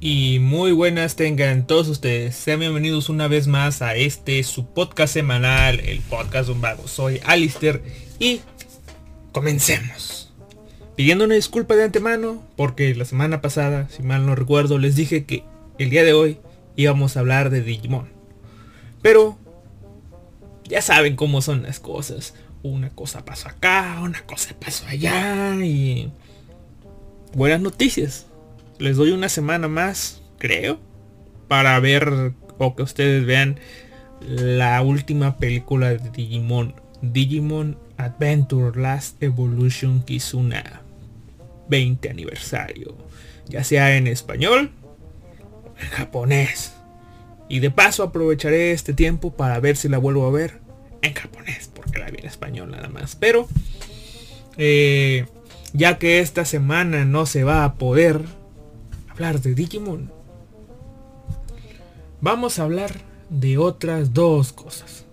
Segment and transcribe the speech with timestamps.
[0.00, 2.36] Y muy buenas tengan todos ustedes.
[2.36, 6.86] Sean bienvenidos una vez más a este su podcast semanal, el podcast de un vago.
[6.86, 7.82] Soy Alister
[8.20, 8.40] y
[9.32, 10.32] comencemos.
[10.94, 15.24] Pidiendo una disculpa de antemano porque la semana pasada, si mal no recuerdo, les dije
[15.24, 15.42] que
[15.78, 16.38] el día de hoy
[16.76, 18.08] íbamos a hablar de Digimon.
[19.02, 19.38] Pero
[20.66, 22.34] ya saben cómo son las cosas.
[22.62, 26.12] Una cosa pasó acá, una cosa pasó allá y...
[27.34, 28.26] Buenas noticias
[28.82, 30.80] les doy una semana más, creo,
[31.46, 33.60] para ver o que ustedes vean
[34.26, 40.82] la última película de Digimon, Digimon Adventure Last Evolution Kizuna
[41.68, 42.96] 20 aniversario,
[43.48, 44.72] ya sea en español
[45.64, 46.74] o en japonés.
[47.48, 50.61] Y de paso aprovecharé este tiempo para ver si la vuelvo a ver
[51.02, 53.16] en japonés, porque la vi en español nada más.
[53.16, 53.48] Pero,
[54.56, 55.26] eh,
[55.72, 58.20] ya que esta semana no se va a poder,
[59.10, 60.10] hablar de Digimon,
[62.20, 62.92] vamos a hablar
[63.30, 65.04] de otras dos cosas.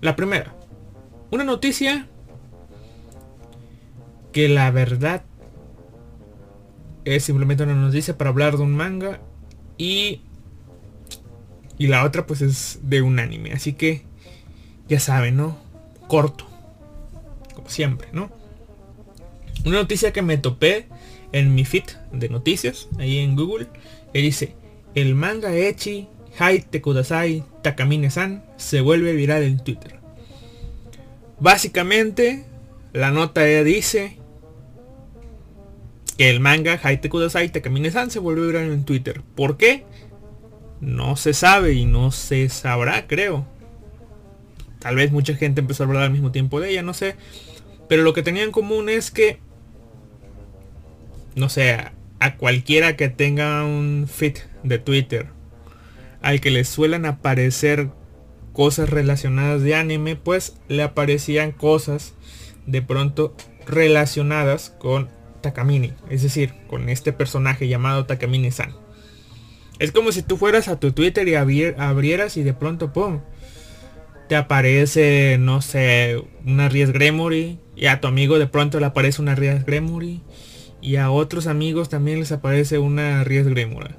[0.00, 0.54] La primera,
[1.30, 2.06] una noticia
[4.32, 5.22] que la verdad
[7.04, 9.20] es simplemente una noticia para hablar de un manga
[9.76, 10.22] y
[11.78, 14.04] y la otra pues es de un anime, así que
[14.88, 15.56] ya saben, ¿no?
[16.08, 16.46] Corto,
[17.54, 18.30] como siempre, ¿no?
[19.64, 20.86] Una noticia que me topé
[21.32, 23.68] en mi feed de noticias, ahí en Google,
[24.12, 24.54] y dice,
[24.94, 29.98] el manga Echi Haite Kudasai Takamine-san se vuelve viral en Twitter.
[31.40, 32.44] Básicamente,
[32.92, 34.18] la nota dice
[36.16, 39.22] que el manga Haite Kudasai Takamine-san se vuelve viral en Twitter.
[39.34, 39.84] ¿Por qué?
[40.80, 43.46] No se sabe y no se sabrá, creo.
[44.84, 47.16] Tal vez mucha gente empezó a hablar al mismo tiempo de ella, no sé.
[47.88, 49.40] Pero lo que tenía en común es que
[51.34, 51.76] no sé,
[52.20, 55.26] a cualquiera que tenga un feed de Twitter
[56.22, 57.90] al que le suelen aparecer
[58.52, 62.14] cosas relacionadas de anime, pues le aparecían cosas
[62.66, 65.10] de pronto relacionadas con
[65.42, 68.74] Takamine, es decir, con este personaje llamado Takamine-san.
[69.80, 73.20] Es como si tú fueras a tu Twitter y abrieras y de pronto, ¡pum!
[74.28, 79.20] Te aparece, no sé, una Ries Gremory y a tu amigo de pronto le aparece
[79.20, 80.22] una Ries Gremory
[80.80, 83.96] y a otros amigos también les aparece una Ries Gremora.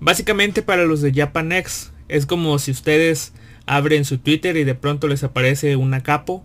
[0.00, 3.32] Básicamente para los de Japanex es como si ustedes
[3.66, 6.44] abren su Twitter y de pronto les aparece una capo.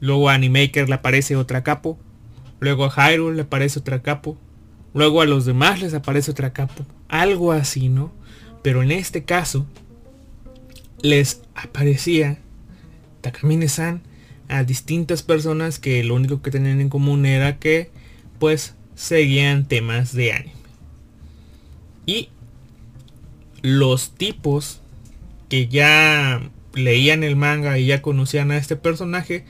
[0.00, 1.98] Luego a Animaker le aparece otra capo.
[2.60, 4.36] Luego a Hyrule le aparece otra capo.
[4.94, 6.84] Luego a los demás les aparece otra capo.
[7.08, 8.12] Algo así, ¿no?
[8.62, 9.66] Pero en este caso
[11.02, 12.38] les aparecía
[13.20, 14.02] Takamine-san
[14.48, 17.90] a distintas personas que lo único que tenían en común era que
[18.38, 20.52] pues seguían temas de anime.
[22.06, 22.28] Y
[23.62, 24.80] los tipos
[25.48, 29.44] que ya leían el manga y ya conocían a este personaje,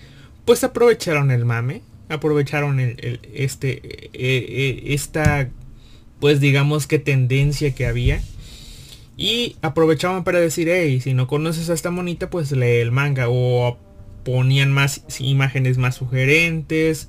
[0.45, 3.81] pues aprovecharon el mame, aprovecharon el, este,
[4.13, 5.49] e, e, esta,
[6.21, 8.23] pues digamos que tendencia que había.
[9.17, 13.27] Y aprovechaban para decir, hey, si no conoces a esta monita, pues lee el manga.
[13.29, 13.79] O
[14.25, 17.09] ponían más imágenes más sugerentes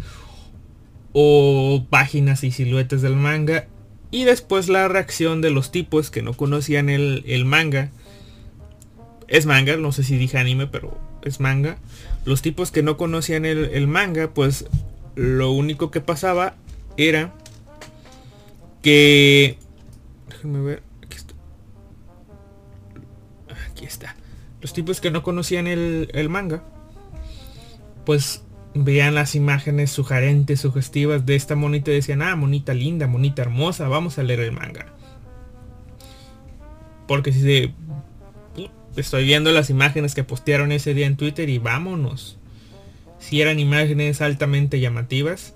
[1.13, 3.67] o páginas y siluetas del manga
[4.13, 7.89] y después la reacción de los tipos que no conocían el, manga.
[9.27, 11.79] Es manga, no sé si dije anime, pero es manga.
[12.23, 14.67] Los tipos que no conocían el, manga, pues
[15.15, 16.55] lo único que pasaba
[16.95, 17.33] era
[18.83, 19.57] que...
[20.29, 20.92] Déjenme ver.
[24.63, 26.63] Los tipos que no conocían el, el manga,
[28.05, 28.43] pues
[28.73, 33.89] vean las imágenes sugerentes, sugestivas de esta monita y decían, ah, monita linda, monita hermosa,
[33.89, 34.85] vamos a leer el manga.
[37.09, 37.73] Porque si se...
[38.95, 42.37] Estoy viendo las imágenes que postearon ese día en Twitter y vámonos.
[43.19, 45.55] Si eran imágenes altamente llamativas.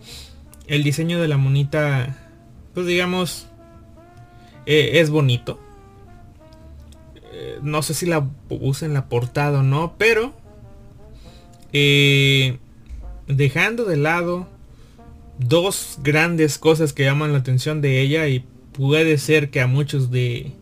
[0.67, 2.17] El diseño de la monita,
[2.73, 3.47] pues digamos,
[4.65, 5.61] eh, es bonito.
[7.39, 10.33] Eh, no sé si la puse en la portada o no, pero...
[11.71, 12.57] Eh,
[13.27, 14.47] dejando de lado
[15.37, 20.09] dos grandes cosas que llaman la atención de ella y puede ser que a muchos
[20.09, 20.53] de,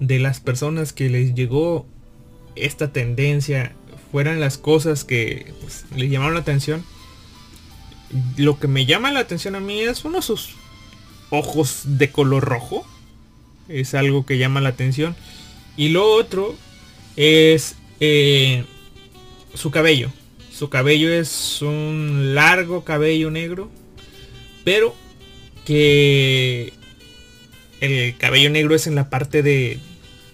[0.00, 1.86] de las personas que les llegó
[2.56, 3.72] esta tendencia
[4.10, 6.84] fueran las cosas que pues, les llamaron la atención.
[8.36, 10.56] Lo que me llama la atención a mí es uno de sus
[11.30, 12.84] ojos de color rojo.
[13.68, 15.16] Es algo que llama la atención.
[15.76, 16.54] Y lo otro
[17.16, 18.64] es eh,
[19.54, 20.10] su cabello
[20.52, 23.70] Su cabello es un largo cabello negro,
[24.64, 24.94] pero
[25.64, 26.72] que
[27.80, 29.78] el cabello negro es en la parte de,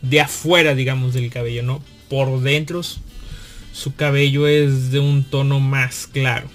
[0.02, 1.82] de afuera, digamos, del cabello, ¿no?
[2.08, 2.82] Por dentro
[3.72, 6.48] su cabello es de un tono más claro.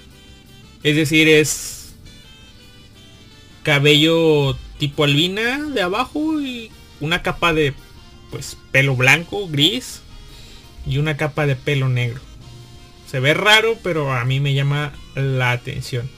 [0.84, 1.94] Es decir, es
[3.64, 6.70] cabello tipo albina de abajo y
[7.00, 7.74] una capa de
[8.34, 10.02] pues pelo blanco, gris
[10.88, 12.20] y una capa de pelo negro.
[13.08, 16.10] Se ve raro, pero a mí me llama la atención.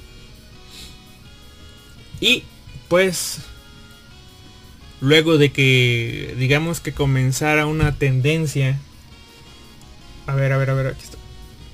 [2.22, 2.44] Y
[2.88, 3.40] pues
[5.02, 8.80] luego de que digamos que comenzara una tendencia
[10.26, 11.18] a ver, a ver, a ver, aquí está.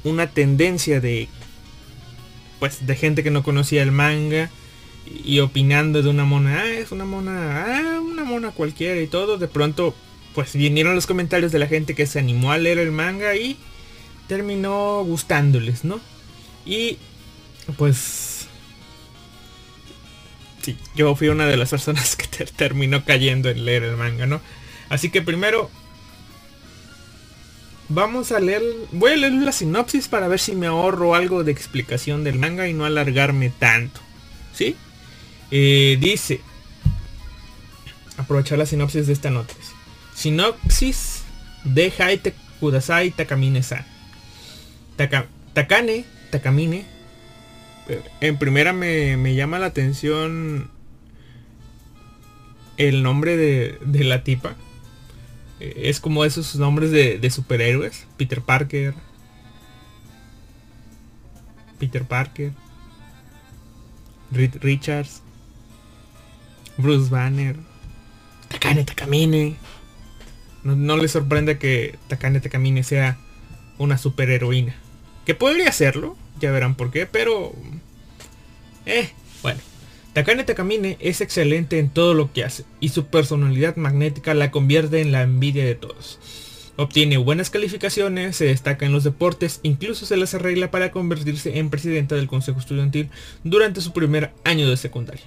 [0.04, 1.30] Una tendencia de
[2.60, 4.50] pues de gente que no conocía el manga
[5.24, 9.38] y opinando de una mona, ah, es una mona, ah, una mona cualquiera y todo,
[9.38, 9.94] de pronto
[10.34, 13.58] pues vinieron los comentarios de la gente que se animó a leer el manga y
[14.28, 16.00] terminó gustándoles, ¿no?
[16.66, 16.98] Y
[17.78, 18.48] pues
[20.62, 24.42] sí, yo fui una de las personas que terminó cayendo en leer el manga, ¿no?
[24.90, 25.70] Así que primero
[27.94, 28.64] Vamos a leer,
[28.94, 32.66] voy a leer la sinopsis para ver si me ahorro algo de explicación del manga
[32.70, 34.00] y no alargarme tanto.
[34.54, 34.78] ¿Sí?
[35.52, 36.40] Eh, dice,
[38.16, 39.54] aprovechar la sinopsis de esta nota.
[40.22, 41.24] Sinopsis
[41.64, 43.86] de Haite Kudasai Takamine-san.
[44.96, 46.86] Takane, Takamine.
[47.88, 50.70] Eh, en primera me, me, llama la atención
[52.78, 54.56] el nombre de, de la tipa
[55.62, 58.06] es como esos nombres de, superhéroes.
[58.18, 58.94] Peter Parker.
[61.80, 62.52] Peter Parker.
[64.32, 65.22] Richards.
[66.78, 67.56] Bruce Banner.
[68.48, 69.56] Takane Takamine.
[70.64, 73.18] No, no le sorprende que Takane Takamine sea
[73.78, 74.76] una superheroína.
[75.26, 77.54] Que podría hacerlo, ya verán por qué, pero...
[78.86, 79.10] Eh,
[79.42, 79.60] bueno.
[80.14, 85.00] Takane Takamine es excelente en todo lo que hace y su personalidad magnética la convierte
[85.00, 86.20] en la envidia de todos.
[86.76, 91.70] Obtiene buenas calificaciones, se destaca en los deportes, incluso se las arregla para convertirse en
[91.70, 93.10] presidenta del consejo estudiantil
[93.44, 95.26] durante su primer año de secundaria.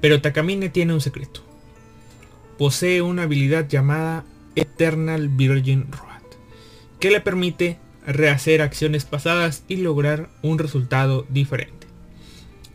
[0.00, 1.42] Pero Takamine tiene un secreto.
[2.56, 4.24] Posee una habilidad llamada
[4.56, 6.22] Eternal Virgin Road,
[7.00, 11.86] que le permite rehacer acciones pasadas y lograr un resultado diferente.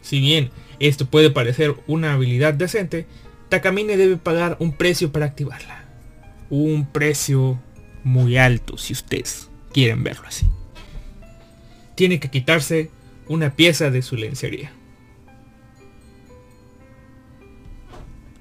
[0.01, 0.49] Si bien
[0.79, 3.05] esto puede parecer una habilidad decente,
[3.49, 5.85] Takamine debe pagar un precio para activarla.
[6.49, 7.59] Un precio
[8.03, 10.47] muy alto si ustedes quieren verlo así.
[11.95, 12.89] Tiene que quitarse
[13.27, 14.71] una pieza de su lencería.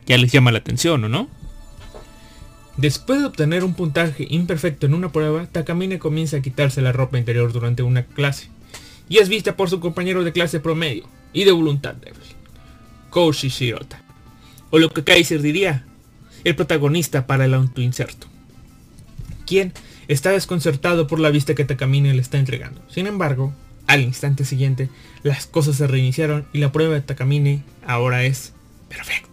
[0.06, 1.28] Ya les llama la atención, ¿o no?
[2.78, 7.18] Después de obtener un puntaje imperfecto en una prueba, Takamine comienza a quitarse la ropa
[7.18, 8.50] interior durante una clase.
[9.08, 12.22] Y es vista por su compañero de clase promedio, y de voluntad débil.
[13.10, 14.00] Koushi Shirota.
[14.70, 15.86] O lo que Kaiser diría,
[16.44, 18.28] el protagonista para el autoinserto.
[19.44, 19.72] Quien
[20.06, 22.80] está desconcertado por la vista que Takamine le está entregando.
[22.88, 23.52] Sin embargo,
[23.88, 24.88] al instante siguiente,
[25.24, 28.52] las cosas se reiniciaron y la prueba de Takamine ahora es
[28.88, 29.27] perfecta.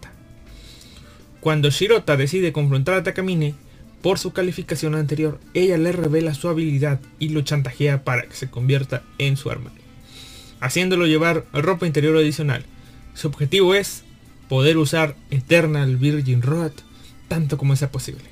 [1.46, 3.54] Cuando Shirota decide confrontar a Takamine,
[4.02, 8.50] por su calificación anterior, ella le revela su habilidad y lo chantajea para que se
[8.50, 9.70] convierta en su arma
[10.58, 12.64] haciéndolo llevar ropa interior adicional.
[13.14, 14.02] Su objetivo es
[14.48, 16.72] poder usar Eternal Virgin Road
[17.28, 18.24] tanto como sea posible,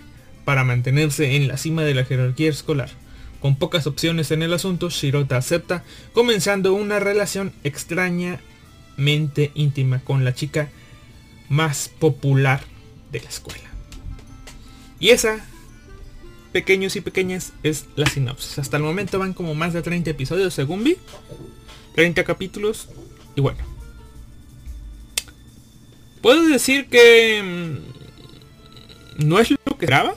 [0.44, 2.90] para mantenerse en la cima de la jerarquía escolar.
[3.38, 5.84] Con pocas opciones en el asunto, Shirota acepta,
[6.14, 10.68] comenzando una relación extrañamente íntima con la chica
[11.48, 12.73] más popular
[13.14, 13.71] de la escuela.
[14.99, 15.44] Y esa,
[16.52, 18.59] pequeños y pequeñas, es la sinopsis.
[18.59, 20.97] Hasta el momento van como más de 30 episodios según vi.
[21.94, 22.88] 30 capítulos.
[23.37, 23.61] Y bueno.
[26.21, 27.40] Puedo decir que
[29.18, 30.16] mm, no es lo que esperaba.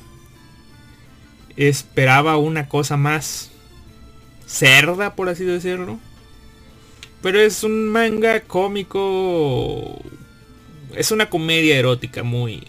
[1.56, 3.51] Esperaba una cosa más
[4.48, 6.00] cerda, por así decirlo.
[7.22, 10.01] Pero es un manga cómico.
[10.96, 12.63] Es una comedia erótica muy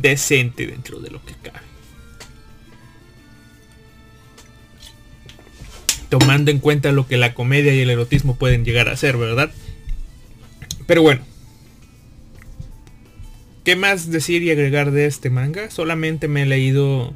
[0.00, 1.72] decente dentro de lo que cabe.
[6.12, 9.50] tomando en cuenta lo que la comedia y el erotismo pueden llegar a ser, ¿verdad?
[10.86, 11.22] Pero bueno.
[13.64, 15.70] ¿Qué más decir y agregar de este manga?
[15.70, 17.14] Solamente me he leído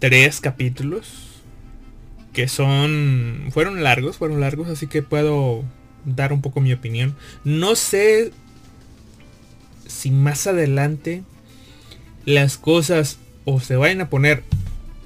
[0.00, 1.40] tres capítulos.
[2.32, 3.50] Que son...
[3.52, 5.62] Fueron largos, fueron largos, así que puedo
[6.04, 7.14] dar un poco mi opinión.
[7.44, 8.32] No sé
[9.86, 11.22] si más adelante
[12.24, 14.44] las cosas o se vayan a poner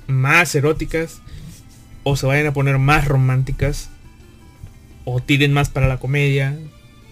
[0.07, 1.21] más eróticas
[2.05, 3.91] o se vayan a poner más románticas
[5.05, 6.59] o tiren más para la comedia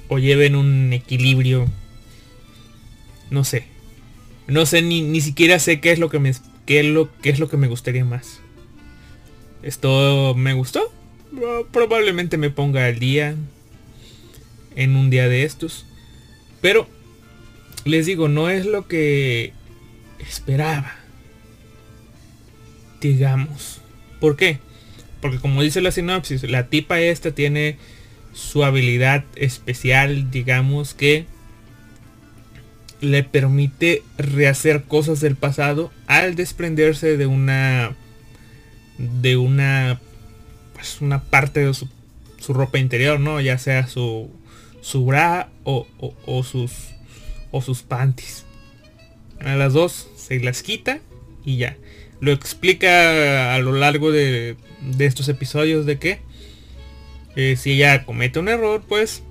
[0.09, 1.67] o lleven un equilibrio.
[3.31, 3.67] No sé.
[4.47, 6.33] No sé ni, ni siquiera sé qué es lo que me
[6.67, 8.41] qué es lo qué es lo que me gustaría más.
[9.63, 10.93] Esto me gustó
[11.71, 13.35] probablemente me ponga al día
[14.77, 15.87] en un día de estos.
[16.61, 16.89] Pero
[17.85, 19.53] les digo no es lo que
[20.28, 20.95] esperaba
[23.00, 23.81] digamos
[24.21, 24.59] ¿por qué?
[25.21, 27.78] porque como dice la sinopsis la tipa esta tiene
[28.35, 31.26] su habilidad especial, digamos que
[33.00, 37.95] le permite rehacer cosas del pasado al desprenderse de una
[38.99, 40.00] de una
[40.75, 41.88] pues una parte de su,
[42.49, 43.40] ropa interior, ¿no?
[43.40, 44.31] Ya sea su
[44.81, 45.87] su bra o,
[46.26, 46.73] o, sus
[47.52, 48.45] o sus panties.
[49.41, 51.00] A las dos se las quita
[51.45, 51.76] y ya.
[52.21, 56.21] Lo explica a lo largo de, de estos episodios de que
[57.37, 59.23] eh, si ella comete un error, pues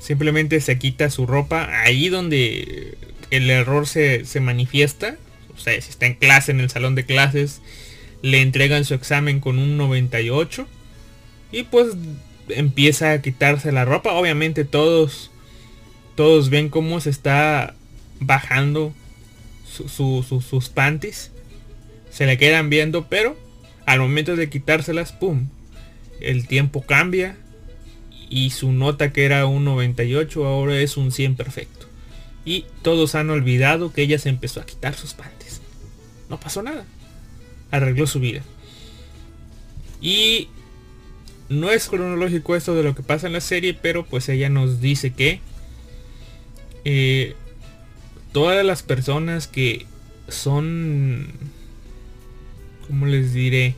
[0.00, 2.96] simplemente se quita su ropa ahí donde
[3.30, 5.16] el error se, manifiesta.
[5.54, 7.60] O sea, si está en clase, en el salón de clases,
[8.22, 10.66] le entregan su examen con un 98.
[11.52, 11.88] Y pues
[12.48, 14.12] empieza a quitarse la ropa.
[14.12, 15.30] Obviamente todos,
[16.14, 17.74] todos ven cómo se está
[18.20, 18.92] bajando
[19.64, 21.32] sus panties.
[22.10, 23.36] Se le quedan viendo, pero
[23.86, 25.48] al momento de quitárselas, ¡pum!
[26.20, 27.36] el tiempo cambia
[28.28, 31.86] y su nota que era un 98 ahora es un 100 perfecto.
[32.44, 35.60] Y todos han olvidado que ella se empezó a quitar sus panties.
[36.28, 36.84] No pasó nada.
[37.70, 38.42] Arregló su vida.
[40.00, 40.48] Y
[41.48, 44.80] no es cronológico esto de lo que pasa en la serie, pero pues ella nos
[44.80, 45.40] dice que
[46.84, 47.34] eh,
[48.32, 49.86] todas las personas que
[50.28, 51.28] son,
[52.86, 53.74] ¿cómo les diré?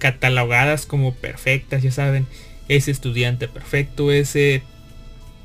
[0.00, 2.26] catalogadas como perfectas, ya saben,
[2.66, 4.62] ese estudiante perfecto, ese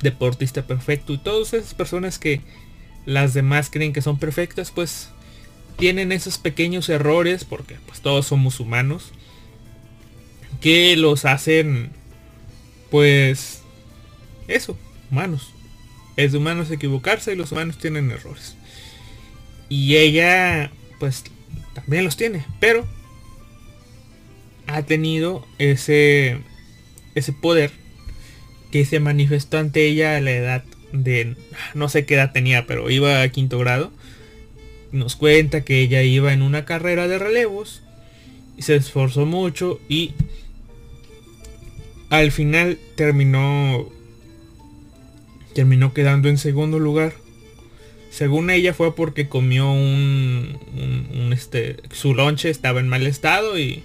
[0.02, 2.42] deportista perfecto y todas esas personas que
[3.06, 5.10] las demás creen que son perfectas, pues
[5.78, 9.12] tienen esos pequeños errores, porque pues todos somos humanos,
[10.62, 11.92] que los hacen,
[12.90, 13.62] pues,
[14.48, 14.78] eso,
[15.12, 15.55] humanos.
[16.18, 18.56] Es de humanos equivocarse y los humanos tienen errores.
[19.70, 21.24] Y ella, pues,
[21.74, 22.88] también los tiene, pero
[24.68, 26.38] ha tenido ese,
[27.16, 27.72] ese poder
[28.72, 31.36] que se manifestó ante ella a la edad de,
[31.74, 33.92] no sé qué edad tenía, pero iba a quinto grado.
[34.92, 37.84] Nos cuenta que ella iba en una carrera de relevos
[38.58, 40.14] y se esforzó mucho y
[42.10, 43.90] al final terminó
[45.56, 47.14] terminó quedando en segundo lugar.
[48.12, 53.84] Según ella fue porque comió un, este su lonche estaba en mal estado y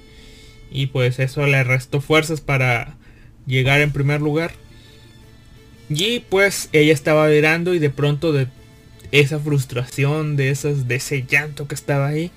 [0.70, 2.96] y pues eso le restó fuerzas para
[3.46, 4.52] llegar en primer lugar.
[5.88, 8.46] Y pues ella estaba llorando y de pronto de
[9.10, 12.30] esa frustración, de, esas, de ese llanto que estaba ahí,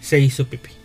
[0.00, 0.77] se hizo pipí.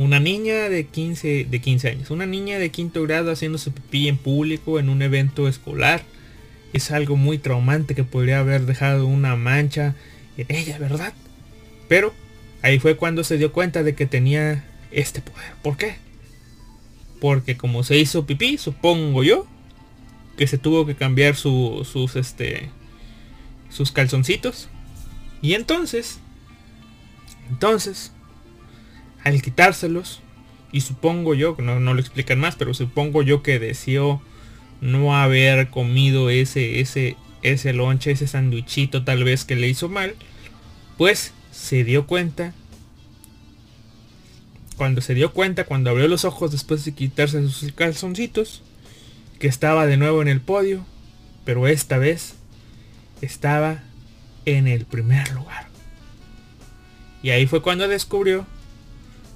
[0.00, 4.16] Una niña de 15, de 15 años, una niña de quinto grado haciéndose pipí en
[4.16, 6.02] público en un evento escolar.
[6.72, 9.94] Es algo muy traumante que podría haber dejado una mancha
[10.38, 11.12] en ella, ¿verdad?
[11.86, 12.14] Pero
[12.62, 15.52] ahí fue cuando se dio cuenta de que tenía este poder.
[15.62, 15.96] ¿Por qué?
[17.20, 19.46] Porque como se hizo pipí, supongo yo,
[20.38, 22.70] que se tuvo que cambiar sus, este,
[23.68, 24.70] sus calzoncitos.
[25.42, 26.20] Y entonces,
[27.50, 28.12] entonces,
[29.24, 30.20] al quitárselos,
[30.72, 34.22] y supongo yo, no, no lo explican más, pero supongo yo que deseó
[34.80, 40.14] no haber comido ese, ese, ese lonche, ese sandwichito tal vez que le hizo mal,
[40.96, 42.54] pues se dio cuenta
[44.80, 48.62] cuando se dio cuenta, cuando abrió los ojos después de quitarse sus calzoncitos,
[49.38, 50.86] que estaba de nuevo en el podio,
[51.44, 52.36] pero esta vez
[53.20, 53.82] estaba
[54.46, 55.68] en el primer lugar.
[57.22, 58.46] Y ahí fue cuando descubrió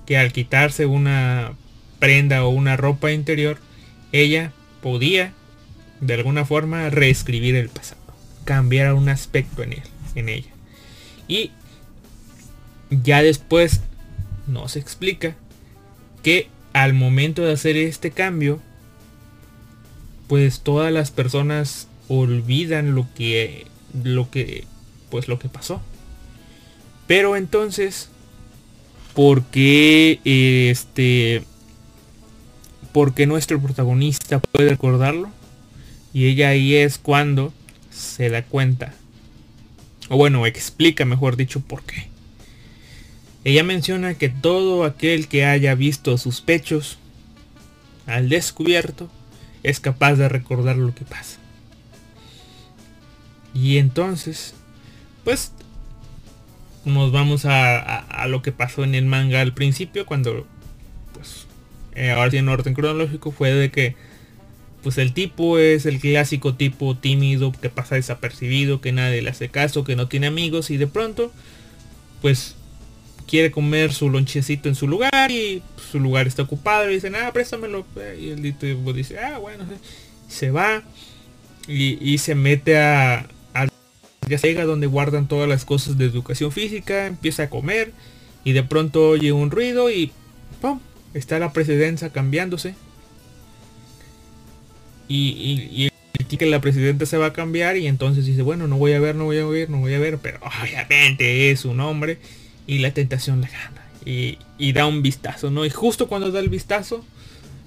[0.06, 1.52] que al quitarse una
[1.98, 3.58] prenda o una ropa interior,
[4.12, 5.32] ella podía
[6.00, 8.00] de alguna forma reescribir el pasado,
[8.44, 9.82] cambiar un aspecto en él,
[10.14, 10.50] en ella.
[11.28, 11.50] Y
[12.90, 13.80] ya después
[14.46, 15.34] nos explica
[16.22, 18.60] que al momento de hacer este cambio,
[20.28, 23.66] pues todas las personas olvidan lo que,
[24.02, 24.64] lo que,
[25.10, 25.80] pues lo que pasó.
[27.06, 28.10] Pero entonces,
[29.14, 31.44] ¿por qué este,
[32.92, 35.30] porque nuestro protagonista puede recordarlo?
[36.12, 37.52] Y ella ahí es cuando
[37.90, 38.94] se da cuenta.
[40.08, 42.08] O bueno, explica, mejor dicho, por qué.
[43.44, 46.98] Ella menciona que todo aquel que haya visto sus pechos
[48.06, 49.10] al descubierto
[49.62, 51.38] es capaz de recordar lo que pasa.
[53.54, 54.54] Y entonces,
[55.24, 55.52] pues
[56.84, 60.46] nos vamos a, lo que pasó en el manga al principio, cuando,
[61.14, 61.46] pues,
[61.94, 63.96] eh, ahora sí en orden cronológico, fue de que,
[64.82, 69.48] pues el tipo es el clásico tipo tímido que pasa desapercibido, que nadie le hace
[69.48, 71.32] caso, que no tiene amigos y de pronto,
[72.20, 72.54] pues
[73.26, 77.32] quiere comer su lonchecito en su lugar y su lugar está ocupado y dicen, ah,
[77.32, 77.86] préstamelo.
[78.20, 79.64] Y el tipo dice, ah, bueno,
[80.28, 80.82] se va
[81.66, 83.26] y se mete a,
[84.28, 87.92] ya llega donde guardan todas las cosas de educación física, empieza a comer
[88.44, 90.12] y de pronto oye un ruido y
[90.60, 90.80] ¡pum!
[91.14, 92.74] está la presidencia cambiándose.
[95.08, 95.90] Y, y,
[96.36, 99.14] que la presidenta se va a cambiar y entonces dice, bueno, no voy a ver,
[99.14, 102.18] no voy a ver, no voy a ver, pero obviamente es un hombre
[102.66, 103.86] y la tentación le gana.
[104.04, 105.64] Y, y da un vistazo, ¿no?
[105.64, 107.04] Y justo cuando da el vistazo,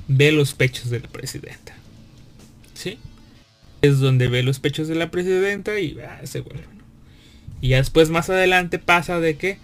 [0.09, 1.77] ve los pechos de la presidenta.
[2.73, 2.99] ¿Sí?
[3.81, 6.63] Es donde ve los pechos de la presidenta y ah, se vuelve.
[7.61, 9.57] Y después más adelante pasa de que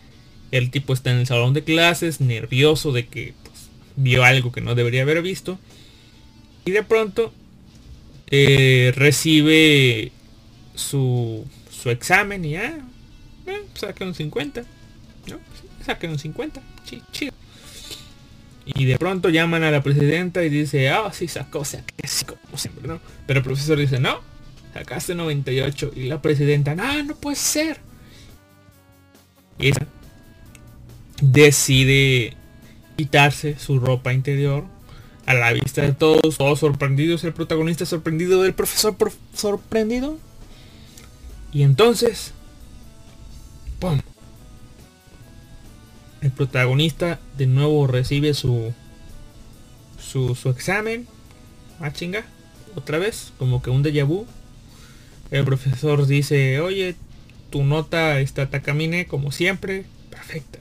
[0.52, 4.62] el tipo está en el salón de clases, nervioso de que pues, vio algo que
[4.62, 5.60] no debería haber visto.
[6.66, 7.34] Y de pronto
[8.28, 10.12] eh, recibe
[10.76, 12.80] su, su examen y ya,
[13.48, 14.64] ah, eh, saca un 50.
[15.28, 15.40] ¿no?
[15.86, 16.62] Saca un 50.
[17.12, 17.34] chido.
[18.66, 21.78] Y de pronto llaman a la presidenta y dice, ah, sí sacó, sí,
[22.58, 23.00] siempre, ¿no?
[23.28, 24.20] Pero el profesor dice, no,
[24.74, 25.92] sacaste 98.
[25.96, 27.80] Y la presidenta, no, no puede ser.
[29.60, 29.72] Y
[31.22, 32.36] decide
[32.98, 34.66] quitarse su ropa interior
[35.26, 38.96] a la vista de todos, todos sorprendidos, el protagonista sorprendido del profesor
[39.34, 40.18] sorprendido.
[41.52, 42.34] Y entonces,
[43.80, 44.00] ¡pum!
[46.22, 48.74] el protagonista de nuevo recibe su
[50.00, 51.08] su, su examen.
[51.80, 52.24] Ah, chinga.
[52.76, 54.26] Otra vez, como que un déjà vu.
[55.32, 56.96] El profesor dice, oye,
[57.50, 59.86] tu nota está tacamine como siempre.
[60.10, 60.60] Perfecta.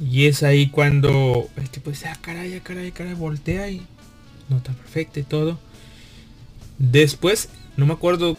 [0.00, 3.82] Y es ahí cuando el tipo dice, ah, caray, ah, caray, caray, voltea y
[4.48, 5.58] nota perfecta y todo.
[6.78, 8.38] Después, no me acuerdo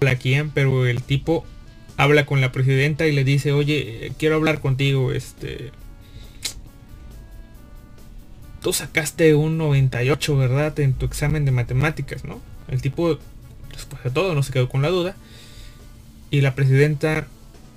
[0.00, 1.44] la quién, pero el tipo
[1.96, 5.72] habla con la presidenta y le dice, oye, quiero hablar contigo, este...
[8.64, 10.80] Tú sacaste un 98, ¿verdad?
[10.80, 12.40] En tu examen de matemáticas, ¿no?
[12.66, 13.18] El tipo,
[13.70, 15.16] después de todo, no se quedó con la duda.
[16.30, 17.26] Y la presidenta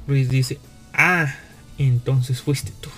[0.08, 0.60] Ruiz dice,
[0.94, 1.36] ah,
[1.78, 2.90] entonces fuiste tú.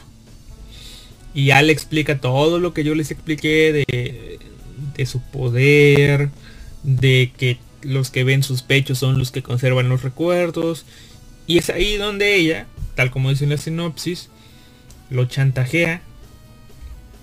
[1.33, 4.39] Y ya le explica todo lo que yo les expliqué de,
[4.95, 6.29] de su poder,
[6.83, 10.85] de que los que ven sus pechos son los que conservan los recuerdos,
[11.47, 14.29] y es ahí donde ella, tal como dice en la sinopsis,
[15.09, 16.03] lo chantajea.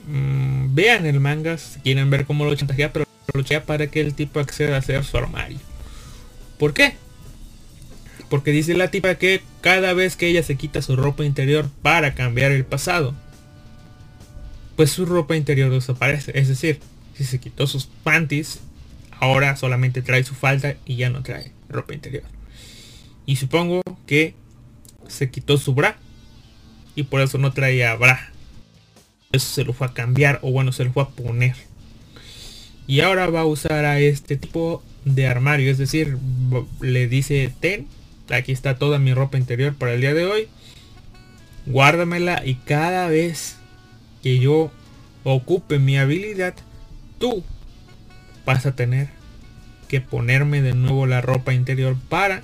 [0.06, 4.00] Mm, vean el manga si quieren ver cómo lo chantajea, pero lo chantajea para que
[4.00, 5.58] el tipo acceda a hacer su armario.
[6.58, 6.96] ¿Por qué?
[8.28, 12.14] Porque dice la tipa que cada vez que ella se quita su ropa interior para
[12.14, 13.14] cambiar el pasado,
[14.76, 16.38] pues su ropa interior desaparece.
[16.38, 16.80] Es decir,
[17.16, 18.60] si se quitó sus panties,
[19.18, 22.24] ahora solamente trae su falda y ya no trae ropa interior.
[23.26, 24.34] Y supongo que
[25.08, 25.98] se quitó su bra.
[26.94, 28.32] Y por eso no traía bra.
[29.42, 30.38] Se lo fue a cambiar.
[30.42, 31.54] O bueno, se lo fue a poner.
[32.86, 35.70] Y ahora va a usar a este tipo de armario.
[35.70, 36.18] Es decir,
[36.80, 37.86] le dice, ten,
[38.30, 40.48] aquí está toda mi ropa interior para el día de hoy.
[41.66, 43.56] Guárdamela y cada vez
[44.22, 44.70] que yo
[45.24, 46.54] ocupe mi habilidad,
[47.18, 47.42] tú
[48.44, 49.08] vas a tener
[49.88, 52.42] que ponerme de nuevo la ropa interior para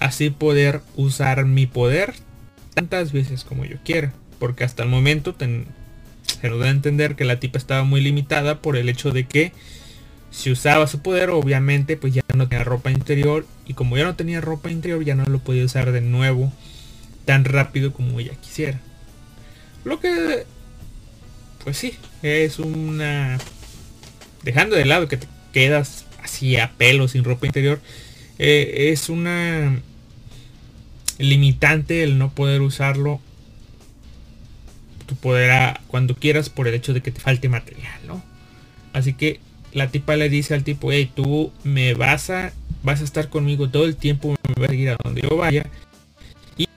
[0.00, 2.14] así poder usar mi poder
[2.74, 4.12] tantas veces como yo quiera.
[4.38, 5.34] Porque hasta el momento
[6.40, 9.24] se nos da a entender que la tipa estaba muy limitada por el hecho de
[9.24, 9.52] que
[10.30, 14.16] si usaba su poder obviamente pues ya no tenía ropa interior y como ya no
[14.16, 16.52] tenía ropa interior ya no lo podía usar de nuevo
[17.24, 18.80] tan rápido como ella quisiera.
[19.84, 20.44] Lo que
[21.62, 23.38] pues sí, es una
[24.42, 27.80] dejando de lado que te quedas así a pelo sin ropa interior
[28.38, 29.80] eh, es una
[31.18, 33.20] limitante el no poder usarlo
[35.06, 38.22] tu poder cuando quieras por el hecho de que te falte material, ¿no?
[38.92, 39.40] Así que
[39.72, 43.68] la tipa le dice al tipo, hey, tú me vas a, vas a estar conmigo
[43.68, 45.66] todo el tiempo, me vas a seguir a donde yo vaya.
[46.56, 46.68] Y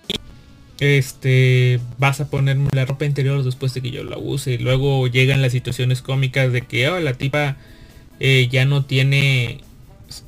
[0.79, 4.53] este, vas a ponerme la ropa interior después de que yo la use.
[4.53, 7.57] Y luego llegan las situaciones cómicas de que oh, la tipa
[8.19, 9.61] eh, ya no tiene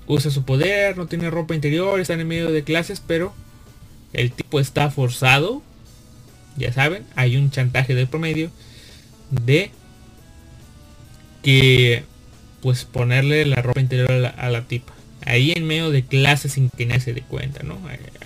[0.08, 3.34] usa su poder, no tiene ropa interior, está en medio de clases, pero
[4.14, 5.64] el tipo está forzado
[6.58, 8.52] ya saben, hay un chantaje de promedio
[9.32, 9.72] de
[11.44, 12.04] que
[12.62, 14.94] pues ponerle la ropa interior a la, tipa.
[15.26, 17.80] Ahí en medio de clases sin que nadie se dé cuenta, ¿no?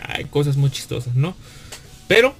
[0.07, 1.35] Hay, cosas muy chistosas, ¿no?
[2.07, 2.35] Pero,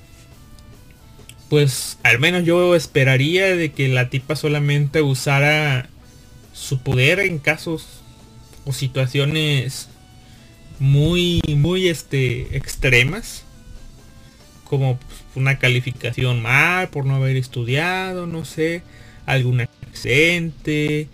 [1.49, 5.89] pues al menos yo esperaría de que la tipa solamente usara
[6.53, 7.85] su poder en casos
[8.65, 9.89] o situaciones
[10.79, 13.43] muy, muy este, extremas.
[14.63, 14.97] Como
[15.35, 18.83] una calificación mal por no haber estudiado, no sé,
[19.25, 21.07] algún accidente,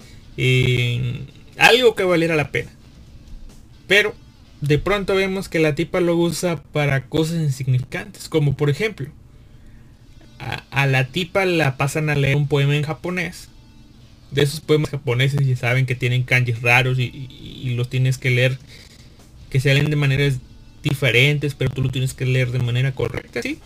[1.58, 2.72] algo que valiera la pena.
[3.88, 4.16] Pero
[4.62, 9.10] de pronto vemos que la tipa lo usa para cosas insignificantes, como por ejemplo,
[10.40, 13.50] a, la tipa la pasan a leer un poema en japonés.
[14.32, 18.58] De esos poemas japoneses y saben que tienen kanjis raros y, los tienes que leer,
[19.50, 20.40] que se leen de maneras
[20.84, 23.60] diferentes, pero tú lo tienes que leer de manera correcta, ¿sí?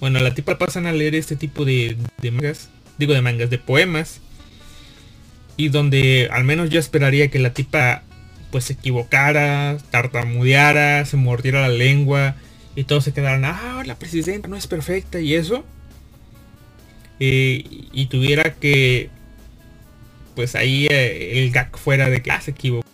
[0.00, 3.58] Bueno, la tipa pasan a leer este tipo de, de mangas, digo de mangas, de
[3.58, 4.20] poemas
[5.56, 8.02] y donde al menos yo esperaría que la tipa
[8.50, 12.34] pues se equivocara, tartamudeara, se mordiera la lengua
[12.74, 15.64] y todos se quedaran, ah, la presidenta no es perfecta y eso.
[17.18, 19.10] Eh, y tuviera que,
[20.34, 22.86] pues ahí eh, el gag fuera de que ah, se equivocó,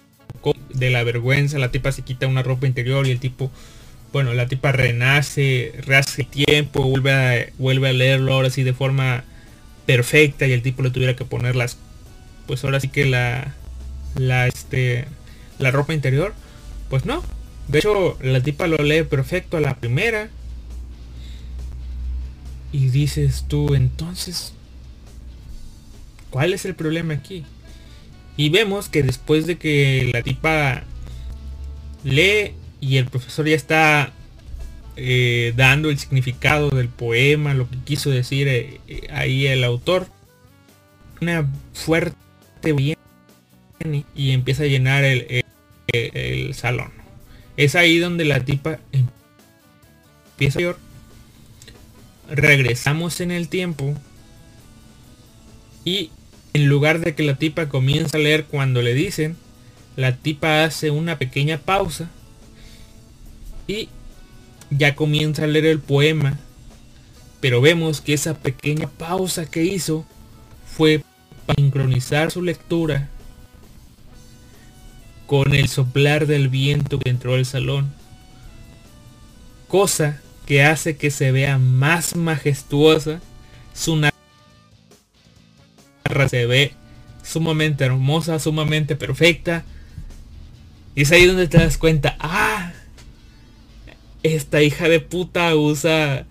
[0.75, 3.51] de la vergüenza, la tipa se quita una ropa interior y el tipo,
[4.13, 9.25] bueno, la tipa renace, rehace tiempo, vuelve a, vuelve a leerlo ahora sí de forma
[9.87, 11.79] perfecta y el tipo le tuviera que poner las
[12.47, 13.55] pues ahora sí que la,
[14.15, 15.07] la, este,
[15.59, 16.35] la ropa interior,
[16.89, 17.23] pues no.
[17.69, 20.31] De hecho, la tipa lo lee perfecto a la primera.
[22.73, 24.53] Y dices tú, entonces,
[26.31, 27.45] ¿cuál es el problema aquí?
[28.37, 30.85] Y vemos que después de que la tipa
[32.05, 34.13] lee y el profesor ya está
[34.97, 40.09] eh, dando el significado del poema, lo que quiso decir eh, eh, ahí el autor,
[41.21, 42.17] una fuerte
[44.15, 45.45] y empieza a llenar el,
[45.93, 46.91] el, salón.
[47.57, 48.79] Es ahí donde la tipa
[50.33, 50.77] empieza a.
[52.35, 53.95] Regresamos en el tiempo.
[55.85, 56.11] Y
[56.53, 59.37] en lugar de que la tipa comienza a leer cuando le dicen,
[59.95, 62.11] la tipa hace una pequeña pausa.
[63.67, 63.89] Y
[64.71, 66.39] ya comienza a leer el poema.
[67.41, 70.05] Pero vemos que esa pequeña pausa que hizo
[70.77, 71.03] fue
[71.57, 73.09] sincronizar su lectura
[75.27, 77.93] con el soplar del viento que entró al salón.
[79.69, 83.21] Cosa que hace que se vea más majestuosa.
[83.75, 84.15] Su narra
[86.29, 86.73] se ve
[87.23, 89.65] sumamente hermosa, sumamente perfecta.
[90.95, 92.46] Y es ahí donde te das cuenta, ah,
[94.35, 96.27] esta hija de puta usa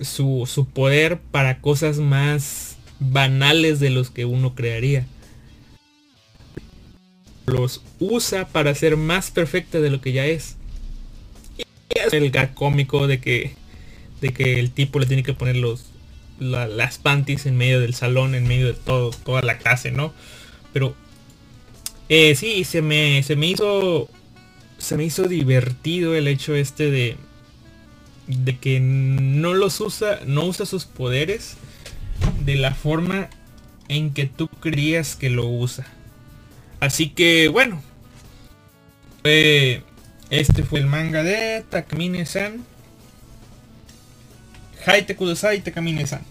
[0.00, 5.06] su, su poder para cosas más banales de los que uno crearía.
[7.46, 10.56] Los usa para ser más perfecta de lo que ya es.
[11.88, 13.54] Es el gag cómico de que,
[14.20, 15.86] de que el tipo le tiene que poner los,
[16.38, 20.12] las panties en medio del salón, en medio de todo, toda la clase, ¿no?
[20.72, 20.94] Pero
[22.08, 24.08] eh, sí, se me, se me hizo
[24.78, 27.16] se me hizo divertido el hecho este de
[28.26, 31.54] de que no los usa, no usa sus poderes
[32.44, 33.28] de la forma
[33.88, 35.86] en que tú creías que lo usa.
[36.80, 37.80] Así que bueno,
[39.22, 42.64] este fue el manga de Takamine-san.
[44.84, 46.22] Haite Kudasai Takamine-san.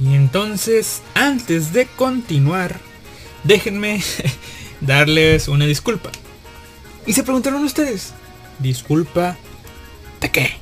[0.00, 2.80] Y entonces, antes de continuar,
[3.44, 4.02] déjenme
[4.86, 6.10] darles una disculpa.
[7.06, 8.14] Y se preguntaron ustedes,
[8.58, 9.36] ¿disculpa
[10.20, 10.52] de qué?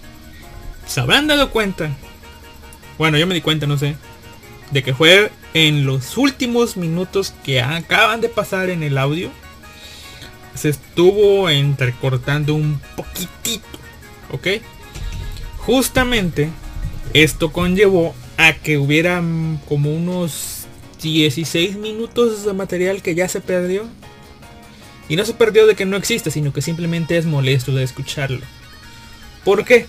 [0.86, 1.90] Se habrán dado cuenta
[2.98, 3.96] bueno, yo me di cuenta, no sé.
[4.70, 9.30] De que fue en los últimos minutos que acaban de pasar en el audio.
[10.54, 13.64] Se estuvo entrecortando un poquitito.
[14.30, 14.62] ¿Ok?
[15.58, 16.50] Justamente
[17.12, 19.22] esto conllevó a que hubiera
[19.68, 20.66] como unos
[21.02, 23.86] 16 minutos de material que ya se perdió.
[25.12, 28.40] Y no se perdió de que no existe, sino que simplemente es molesto de escucharlo.
[29.44, 29.86] ¿Por qué?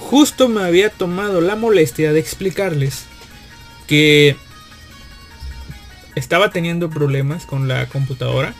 [0.00, 3.04] justo me había tomado la molestia de explicarles
[3.86, 4.34] que
[6.16, 8.54] estaba teniendo problemas con la computadora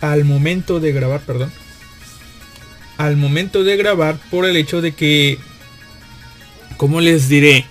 [0.00, 1.52] al momento de grabar, perdón.
[2.96, 5.38] Al momento de grabar por el hecho de que,
[6.78, 7.66] como les diré,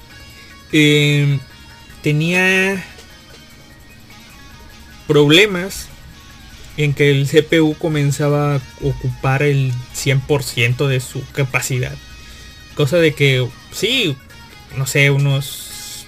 [0.72, 1.40] em,
[2.04, 2.84] tenía
[5.08, 5.89] problemas
[6.80, 11.94] en que el CPU comenzaba a ocupar el 100% de su capacidad.
[12.74, 14.16] Cosa de que, sí,
[14.78, 16.06] no sé, unos...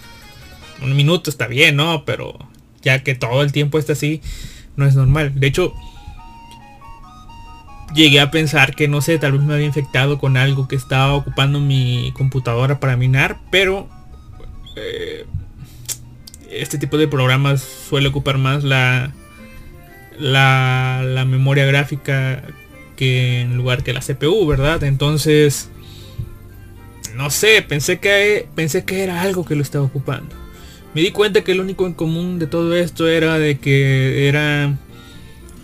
[0.81, 2.05] Un minuto está bien, ¿no?
[2.05, 2.39] Pero
[2.81, 4.21] ya que todo el tiempo está así,
[4.77, 5.33] no es normal.
[5.37, 5.73] De hecho,
[7.93, 11.13] llegué a pensar que no sé, tal vez me había infectado con algo que estaba
[11.13, 13.89] ocupando mi computadora para minar, pero
[14.77, 15.25] eh,
[16.49, 19.11] este tipo de programas suele ocupar más la,
[20.19, 22.43] la, memoria gráfica
[22.95, 24.83] que en lugar que la CPU, ¿verdad?
[24.83, 25.69] Entonces,
[27.15, 30.35] no sé, pensé que pensé que era algo que lo estaba ocupando.
[30.93, 34.77] Me di cuenta que el único en común de todo esto era de que era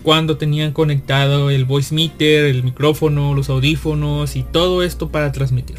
[0.04, 5.78] cuando tenían conectado el voice meter, el micrófono, los audífonos y todo esto para transmitir.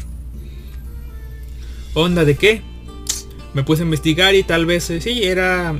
[1.95, 2.61] ¿Onda de qué?
[3.53, 5.75] Me puse a investigar y tal vez eh, sí era,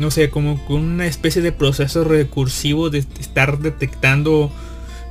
[0.00, 4.50] no sé, como una especie de proceso recursivo de estar detectando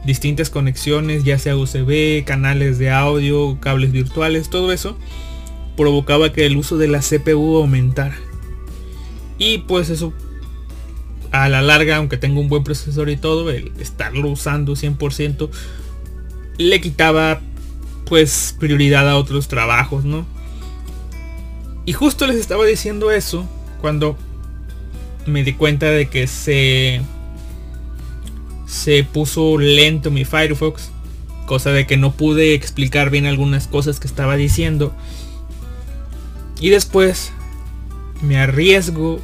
[0.03, 4.97] distintas conexiones, ya sea USB, canales de audio, cables virtuales, todo eso
[5.77, 8.17] provocaba que el uso de la CPU aumentara.
[9.37, 10.11] Y pues eso
[11.31, 15.49] a la larga, aunque tenga un buen procesador y todo, el estarlo usando 100%
[16.57, 17.39] le quitaba
[18.05, 20.25] pues prioridad a otros trabajos, ¿no?
[21.85, 23.47] Y justo les estaba diciendo eso
[23.81, 24.17] cuando
[25.29, 27.01] me di cuenta de que se
[28.69, 30.91] se puso lento mi Firefox,
[31.47, 34.93] cosa de que no pude explicar bien algunas cosas que estaba diciendo.
[36.59, 37.31] Y después
[38.21, 39.19] me arriesgo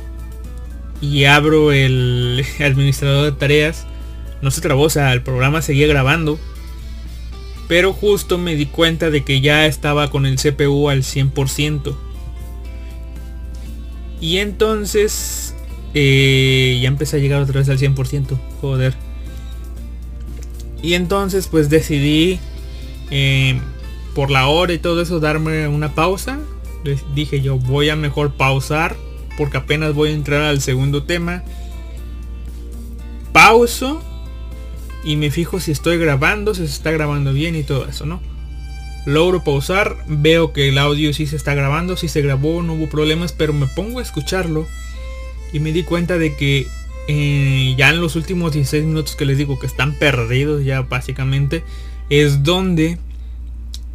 [1.00, 3.86] y abro el administrador de tareas,
[4.42, 6.40] no se trabó, o sea, el programa seguía grabando.
[7.68, 11.96] Pero justo me di cuenta de que ya estaba con el CPU al 100%.
[14.22, 15.45] Y entonces
[15.98, 18.38] eh, ya empecé a llegar otra vez al 100%.
[18.62, 18.94] Joder.
[20.84, 22.40] Y entonces pues decidí
[23.10, 23.60] eh,
[24.14, 26.38] por la hora y todo eso darme una pausa.
[26.84, 28.96] Les dije yo voy a mejor pausar
[29.38, 31.44] porque apenas voy a entrar al segundo tema.
[33.32, 34.02] Pauso
[35.04, 38.22] y me fijo si estoy grabando, si se está grabando bien y todo eso, ¿no?
[39.06, 42.90] Logro pausar, veo que el audio sí se está grabando, si se grabó, no hubo
[42.90, 44.66] problemas, pero me pongo a escucharlo
[45.54, 46.68] y me di cuenta de que
[47.08, 51.64] eh, ya en los últimos 16 minutos que les digo que están perdidos ya básicamente,
[52.10, 52.98] es donde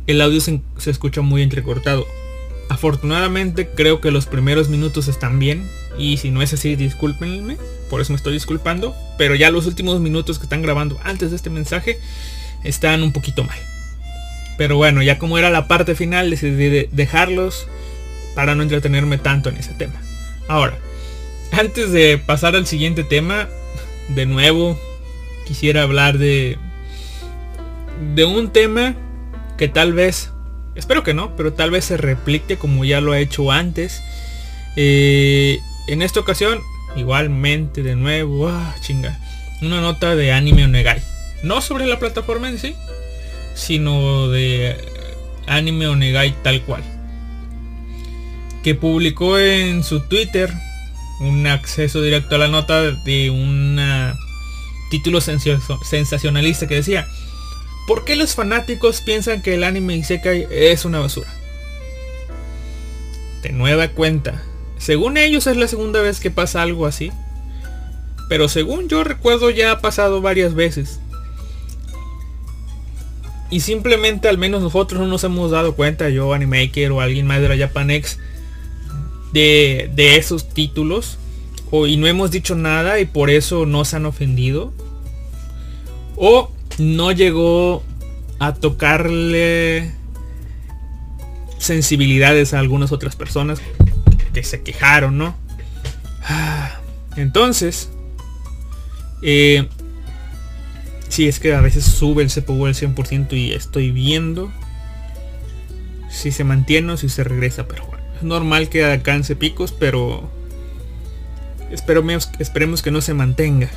[0.06, 2.06] el audio se escucha muy entrecortado.
[2.68, 7.56] Afortunadamente creo que los primeros minutos están bien y si no es así discúlpenme,
[7.88, 11.36] por eso me estoy disculpando, pero ya los últimos minutos que están grabando antes de
[11.36, 11.98] este mensaje
[12.62, 13.58] están un poquito mal.
[14.56, 17.66] Pero bueno, ya como era la parte final decidí dejarlos
[18.34, 20.00] para no entretenerme tanto en ese tema.
[20.46, 20.78] Ahora,
[21.52, 23.48] antes de pasar al siguiente tema,
[24.08, 24.78] de nuevo
[25.46, 26.58] quisiera hablar de
[28.14, 28.94] de un tema
[29.58, 30.30] que tal vez
[30.76, 34.02] Espero que no, pero tal vez se replique como ya lo ha hecho antes.
[34.76, 35.58] Eh,
[35.88, 36.60] en esta ocasión,
[36.96, 39.18] igualmente de nuevo, ah, chinga,
[39.62, 41.02] una nota de anime onegai.
[41.42, 42.74] No sobre la plataforma en sí,
[43.54, 44.76] sino de
[45.46, 46.82] anime onegai tal cual.
[48.62, 50.50] Que publicó en su Twitter
[51.20, 53.78] un acceso directo a la nota de un
[54.90, 57.06] título sensacionalista que decía
[57.90, 61.28] ¿Por qué los fanáticos piensan que el anime Isekai es una basura?
[63.42, 64.42] De nueva cuenta.
[64.78, 67.10] Según ellos es la segunda vez que pasa algo así.
[68.28, 71.00] Pero según yo recuerdo ya ha pasado varias veces.
[73.50, 77.40] Y simplemente al menos nosotros no nos hemos dado cuenta, yo Animaker o alguien más
[77.40, 78.20] de la Japanex,
[79.32, 81.18] de, de esos títulos.
[81.70, 84.72] O, y no hemos dicho nada y por eso no se han ofendido.
[86.16, 87.82] O no llegó
[88.38, 89.92] a tocarle
[91.58, 93.60] sensibilidades a algunas otras personas
[94.32, 95.36] que se quejaron, ¿no?
[97.16, 97.90] Entonces,
[99.22, 99.68] eh,
[101.08, 104.50] si es que a veces sube el CPU al 100% y estoy viendo
[106.08, 110.30] si se mantiene o si se regresa, pero bueno, normal que alcance picos, pero
[111.70, 113.70] esperemos, que no se mantenga.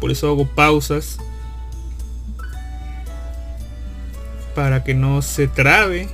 [0.00, 1.18] Por eso hago pausas
[4.54, 6.08] para que no se trabe,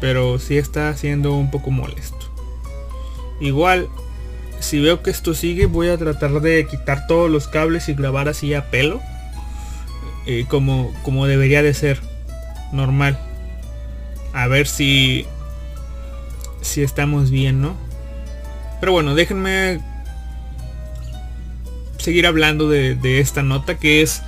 [0.00, 2.16] pero si está siendo un poco molesto.
[3.40, 3.88] Igual,
[4.60, 8.28] si veo que esto sigue, voy a tratar de quitar todos los cables y grabar
[8.28, 9.00] así a pelo,
[10.26, 12.00] eh, como, como debería de ser,
[12.72, 13.18] normal.
[14.32, 15.26] A ver si,
[16.64, 17.76] si estamos bien, ¿no?
[18.80, 19.80] Pero bueno, déjenme
[21.98, 24.22] seguir hablando de, esta nota que es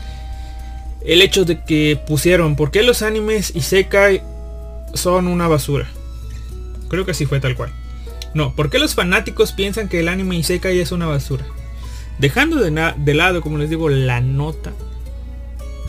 [1.04, 4.22] el hecho de que pusieron por qué los animes y Sekai
[4.94, 5.86] son una basura.
[6.88, 7.72] Creo que así fue tal cual.
[8.34, 11.44] No, ¿por qué los fanáticos piensan que el anime Isekai es una basura?
[12.18, 14.72] Dejando de, de lado, como les digo, la nota.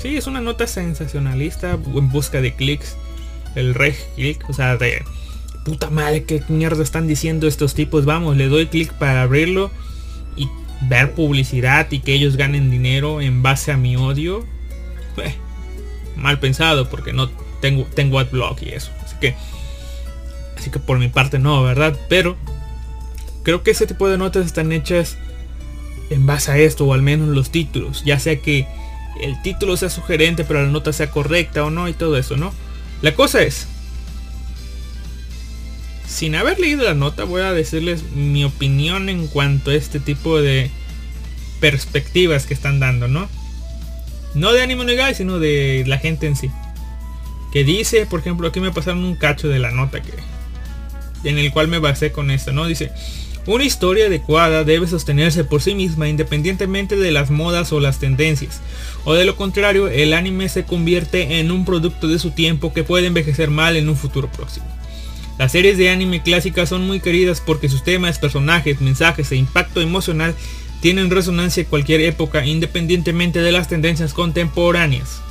[0.01, 2.95] Sí, es una nota sensacionalista en busca de clics.
[3.55, 5.03] El reg click, o sea, de
[5.67, 8.05] puta madre, qué mierda están diciendo estos tipos.
[8.05, 9.69] Vamos, le doy clic para abrirlo
[10.37, 10.47] y
[10.83, 14.45] ver publicidad y que ellos ganen dinero en base a mi odio.
[15.17, 15.35] Eh,
[16.15, 18.91] mal pensado porque no tengo, tengo adblock y eso.
[19.03, 19.35] Así que
[20.57, 21.95] Así que por mi parte no, ¿verdad?
[22.09, 22.35] Pero
[23.43, 25.17] creo que ese tipo de notas están hechas
[26.09, 28.03] en base a esto, o al menos los títulos.
[28.05, 28.65] Ya sea que
[29.21, 32.53] el título sea sugerente, pero la nota sea correcta o no, y todo eso, ¿no?
[33.01, 33.67] La cosa es,
[36.07, 40.41] sin haber leído la nota, voy a decirles mi opinión en cuanto a este tipo
[40.41, 40.71] de
[41.59, 43.27] perspectivas que están dando, ¿no?
[44.33, 46.49] No de Anime Guy, sino de la gente en sí.
[47.51, 50.13] Que dice, por ejemplo, aquí me pasaron un cacho de la nota que
[51.23, 52.67] en el cual me basé con esto, ¿no?
[52.67, 52.91] Dice,
[53.45, 58.61] una historia adecuada debe sostenerse por sí misma independientemente de las modas o las tendencias.
[59.03, 62.83] O de lo contrario, el anime se convierte en un producto de su tiempo que
[62.83, 64.65] puede envejecer mal en un futuro próximo.
[65.37, 69.81] Las series de anime clásicas son muy queridas porque sus temas, personajes, mensajes e impacto
[69.81, 70.35] emocional
[70.81, 75.21] tienen resonancia en cualquier época independientemente de las tendencias contemporáneas.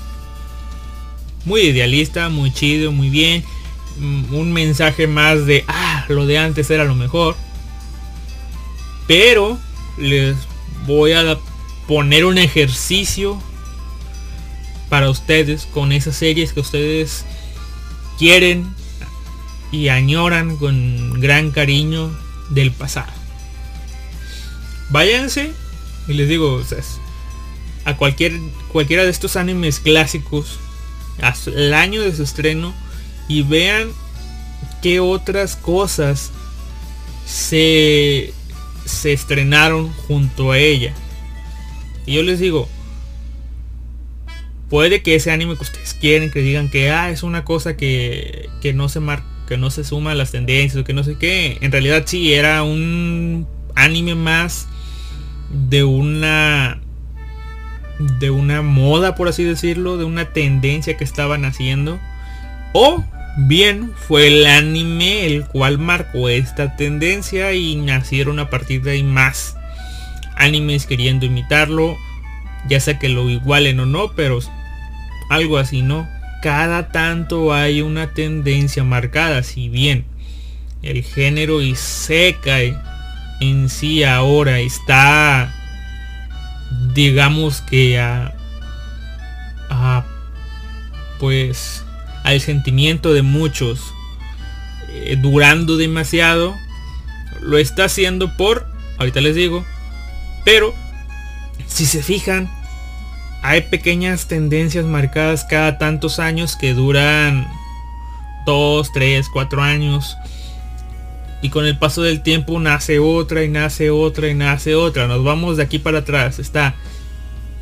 [1.45, 3.45] Muy idealista, muy chido, muy bien
[3.99, 7.37] Mm, un mensaje más de, ah, lo de antes era lo mejor.
[9.07, 9.59] Pero
[9.99, 10.37] les
[10.87, 11.39] voy a
[11.87, 13.41] poner un ejercicio
[14.89, 17.25] para ustedes con esas series que ustedes
[18.19, 18.67] quieren
[19.73, 22.11] y añoran con gran cariño
[22.51, 23.13] del pasado.
[24.91, 25.53] Váyanse
[26.09, 26.63] y les digo,
[27.85, 28.33] a cualquier
[28.73, 30.59] cualquiera de estos animes clásicos,
[31.47, 32.75] el año de su estreno,
[33.29, 33.89] y vean
[34.83, 36.31] qué otras cosas
[37.27, 38.33] se,
[38.85, 40.95] se estrenaron junto a ella.
[42.05, 42.69] Y yo les digo,
[44.69, 48.49] puede que ese anime que ustedes quieren, que digan que ah, es una cosa que,
[48.61, 51.17] que no se marca, que no se suma a las tendencias o que no sé
[51.19, 51.59] qué.
[51.61, 54.69] En realidad sí, era un anime más
[55.69, 56.81] de una
[57.99, 61.99] de una moda por así decirlo, de una tendencia que estaban haciendo.
[62.73, 63.05] O
[63.39, 69.03] Bien, fue el anime el cual marcó esta tendencia y nacieron a partir de ahí
[69.03, 69.59] más
[70.37, 71.99] animes queriendo imitarlo,
[72.67, 74.39] ya sea que lo igualen o no, pero
[75.29, 76.09] algo así, ¿no?
[76.47, 80.05] Cada tanto hay una tendencia marcada, si bien
[80.81, 82.79] el género Isekai
[83.41, 85.53] en sí ahora está,
[86.95, 88.33] digamos que a,
[89.71, 90.05] a
[91.19, 91.85] pues
[92.23, 93.81] al sentimiento de muchos
[94.91, 96.55] eh, durando demasiado,
[97.43, 99.65] lo está haciendo por, ahorita les digo,
[100.45, 100.73] pero
[101.67, 102.49] si se fijan,
[103.47, 107.47] hay pequeñas tendencias marcadas cada tantos años que duran
[108.45, 110.17] 2, 3, 4 años.
[111.43, 115.07] Y con el paso del tiempo nace otra y nace otra y nace otra.
[115.07, 116.41] Nos vamos de aquí para atrás.
[116.41, 116.75] Está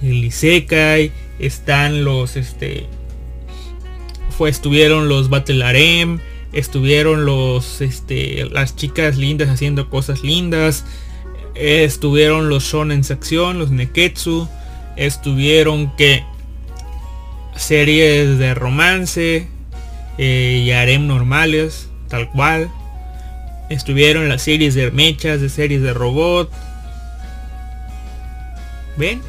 [0.01, 2.87] el Isekai, están los este
[4.39, 6.19] fue estuvieron los Battle Arem,
[6.53, 10.87] estuvieron los este las chicas lindas haciendo cosas lindas,
[11.55, 14.49] estuvieron los shonen sección, los neketsu,
[14.97, 16.25] estuvieron que
[17.57, 19.49] series de romance
[20.19, 22.71] eh, y harem normales, tal cual.
[23.71, 26.51] Estuvieron las series de mechas, de series de robot.
[28.97, 29.23] ¿Ven?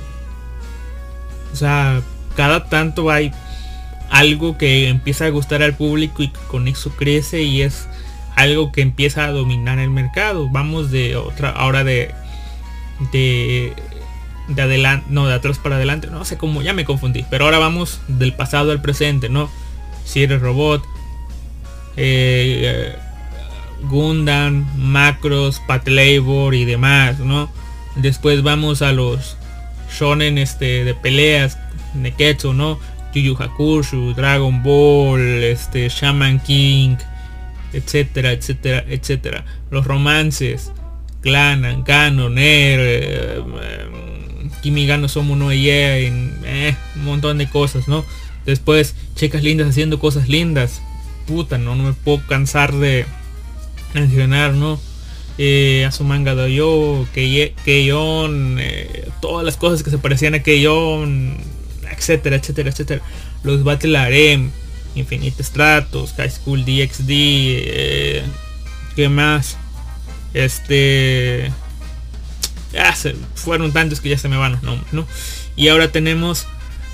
[1.53, 2.01] O sea,
[2.35, 3.31] cada tanto hay
[4.09, 7.87] algo que empieza a gustar al público y con eso crece y es
[8.35, 10.49] algo que empieza a dominar el mercado.
[10.49, 12.11] Vamos de otra, ahora de,
[13.11, 13.73] de,
[14.47, 17.59] de adelante, no, de atrás para adelante, no sé cómo, ya me confundí, pero ahora
[17.59, 19.49] vamos del pasado al presente, ¿no?
[20.05, 20.83] Si eres robot,
[21.97, 22.95] eh,
[23.83, 27.51] Gundam, Macros, Pat Labor y demás, ¿no?
[27.95, 29.37] Después vamos a los
[29.91, 31.57] shonen este, de peleas,
[31.93, 32.79] Neketsu, ¿no?
[33.13, 36.97] Yu Yu Hakusho, Dragon Ball, este, Shaman King,
[37.71, 39.45] etcétera, etcétera, etcétera.
[39.69, 40.71] Los romances,
[41.21, 43.41] Clan, Canon, Air, eh,
[44.65, 48.03] Kimigano Somo no en eh, un montón de cosas, ¿no?
[48.47, 50.81] Después, chicas lindas haciendo cosas lindas.
[51.27, 53.05] Puta, no, no me puedo cansar de
[53.93, 54.79] mencionar, ¿no?
[55.37, 60.41] Eh, a su manga de yo, Keion, eh, todas las cosas que se parecían a
[60.41, 61.37] Keion,
[61.95, 63.03] etcétera, etcétera, etcétera.
[63.43, 64.49] Los Battle Arem,
[64.95, 68.23] Infinite Stratos, High School DxD, eh,
[68.95, 69.57] ¿qué más?
[70.33, 71.51] Este...
[72.95, 75.07] Se, fueron tantos que ya se me van los nombres, ¿no?
[75.55, 76.45] Y ahora tenemos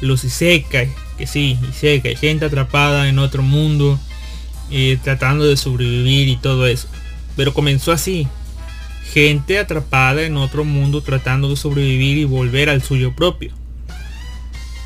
[0.01, 3.99] los Isekai, que sí, Isekai, gente atrapada en otro mundo,
[4.71, 6.87] y tratando de sobrevivir y todo eso.
[7.35, 8.27] Pero comenzó así,
[9.13, 13.53] gente atrapada en otro mundo tratando de sobrevivir y volver al suyo propio.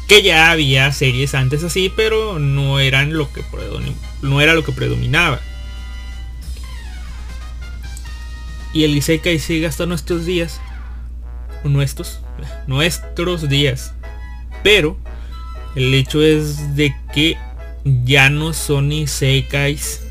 [0.08, 3.44] Que ya había series antes así, pero no eran lo que
[4.22, 5.40] no era lo que predominaba.
[8.74, 10.60] Y el Isekai sigue hasta nuestros días.
[11.66, 12.22] Nuestros,
[12.68, 13.94] nuestros días.
[14.64, 14.98] Pero
[15.76, 17.38] el hecho es de que
[17.84, 20.02] ya no son Isekais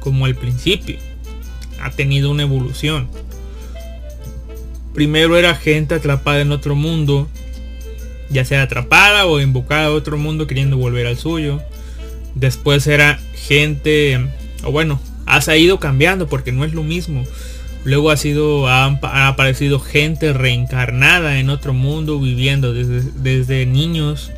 [0.00, 0.96] como al principio
[1.82, 3.08] ha tenido una evolución.
[4.94, 7.28] Primero era gente atrapada en otro mundo,
[8.30, 11.62] ya sea atrapada o invocada a otro mundo queriendo volver al suyo.
[12.34, 14.18] Después era gente,
[14.64, 17.24] o bueno, ha ido cambiando porque no es lo mismo.
[17.88, 24.30] Luego ha sido, ha, aparecido gente reencarnada en otro mundo viviendo desde, desde niños.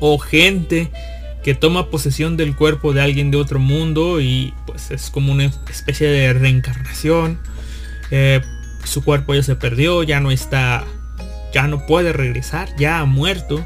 [0.00, 0.90] O gente
[1.44, 5.52] que toma posesión del cuerpo de alguien de otro mundo y pues es como una
[5.68, 7.38] especie de reencarnación.
[8.10, 8.40] Eh,
[8.84, 10.82] su cuerpo ya se perdió, ya no está,
[11.52, 13.62] ya no puede regresar, ya ha muerto.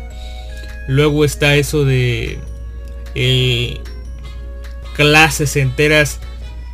[0.89, 2.41] Luego está eso de
[3.15, 3.81] eh,
[4.97, 6.19] clases enteras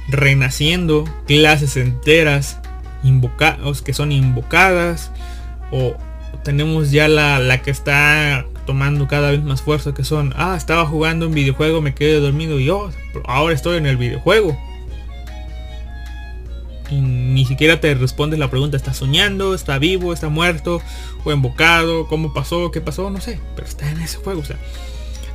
[0.09, 2.59] renaciendo, clases enteras
[3.02, 5.11] invocados que son invocadas
[5.70, 5.96] o
[6.42, 10.86] tenemos ya la, la que está tomando cada vez más fuerza que son, ah, estaba
[10.86, 12.90] jugando un videojuego, me quedé dormido y yo, oh,
[13.26, 14.57] ahora estoy en el videojuego.
[16.90, 19.54] Y ni siquiera te respondes la pregunta, ¿está soñando?
[19.54, 20.12] ¿Está vivo?
[20.12, 20.80] ¿Está muerto?
[21.24, 22.07] ¿O invocado?
[22.07, 22.70] ¿Cómo pasó?
[22.70, 23.11] ¿Qué pasó?
[23.11, 24.40] No sé, pero está en ese juego.
[24.40, 24.57] O sea,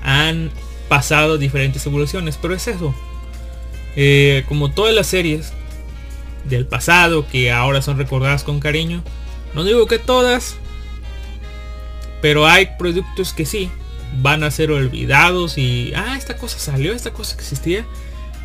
[0.02, 0.50] han
[0.88, 2.96] pasado diferentes evoluciones, pero es eso.
[3.96, 5.54] Eh, como todas las series
[6.46, 9.04] del pasado que ahora son recordadas con cariño,
[9.54, 10.56] no digo que todas,
[12.22, 13.70] pero hay productos que sí
[14.22, 17.86] van a ser olvidados y ah, esta cosa salió, esta cosa que existía.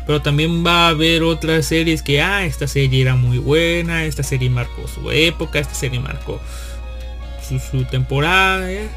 [0.05, 4.23] Pero también va a haber otras series que ah, esta serie era muy buena, esta
[4.23, 6.39] serie marcó su época, esta serie marcó
[7.71, 8.89] su, temporada, eh.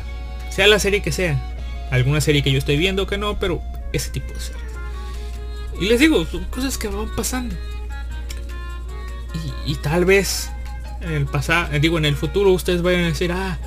[0.50, 1.40] sea la serie que sea.
[1.90, 3.60] Alguna serie que yo estoy viendo que no, pero
[3.92, 4.69] ese tipo de series.
[5.80, 7.56] Y les digo, son cosas que van pasando.
[9.66, 10.50] Y, tal vez
[11.00, 13.58] en el pasado, digo, en el futuro ustedes vayan a decir, ah,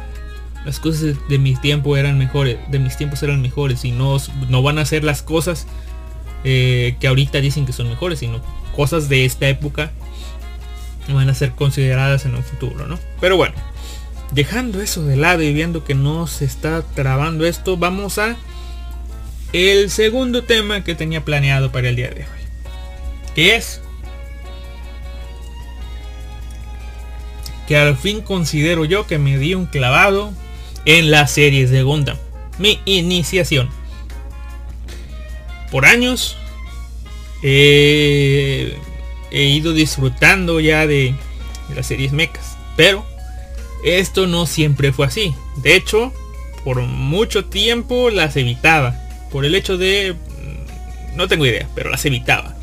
[0.65, 4.17] las cosas de mi tiempo eran mejores, de mis tiempos eran mejores y no,
[4.49, 5.65] no van a ser las cosas
[6.43, 8.41] eh, que ahorita dicen que son mejores, sino
[8.75, 9.91] cosas de esta época
[11.11, 12.99] van a ser consideradas en un futuro, ¿no?
[13.19, 13.55] Pero bueno,
[14.31, 18.37] dejando eso de lado y viendo que no se está trabando esto, vamos a
[19.53, 22.27] el segundo tema que tenía planeado para el día de hoy.
[23.35, 23.81] Que es
[27.67, 30.33] que al fin considero yo que me di un clavado
[30.85, 32.17] en las series de Gundam.
[32.57, 33.69] Mi iniciación.
[35.71, 36.37] Por años
[37.41, 38.75] he
[39.31, 41.15] ido disfrutando ya de,
[41.75, 42.57] las series mechas.
[42.75, 43.05] Pero
[43.83, 45.33] esto no siempre fue así.
[45.57, 46.13] De hecho,
[46.63, 49.02] por mucho tiempo las evitaba.
[49.33, 50.13] Por el hecho de...
[50.13, 52.55] Mm, no tengo idea, pero las evitaba.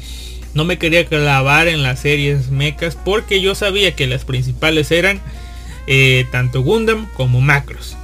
[0.55, 5.21] No me quería clavar en las series mechas porque yo sabía que las principales eran
[5.87, 7.99] eh, tanto Gundam como Macros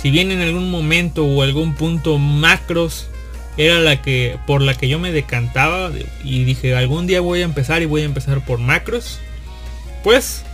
[0.00, 3.08] si bien en algún momento o algún punto macros
[3.56, 5.90] era la que por la que yo me decantaba
[6.22, 9.18] y dije algún día voy a empezar y voy a empezar por macros
[10.04, 10.44] pues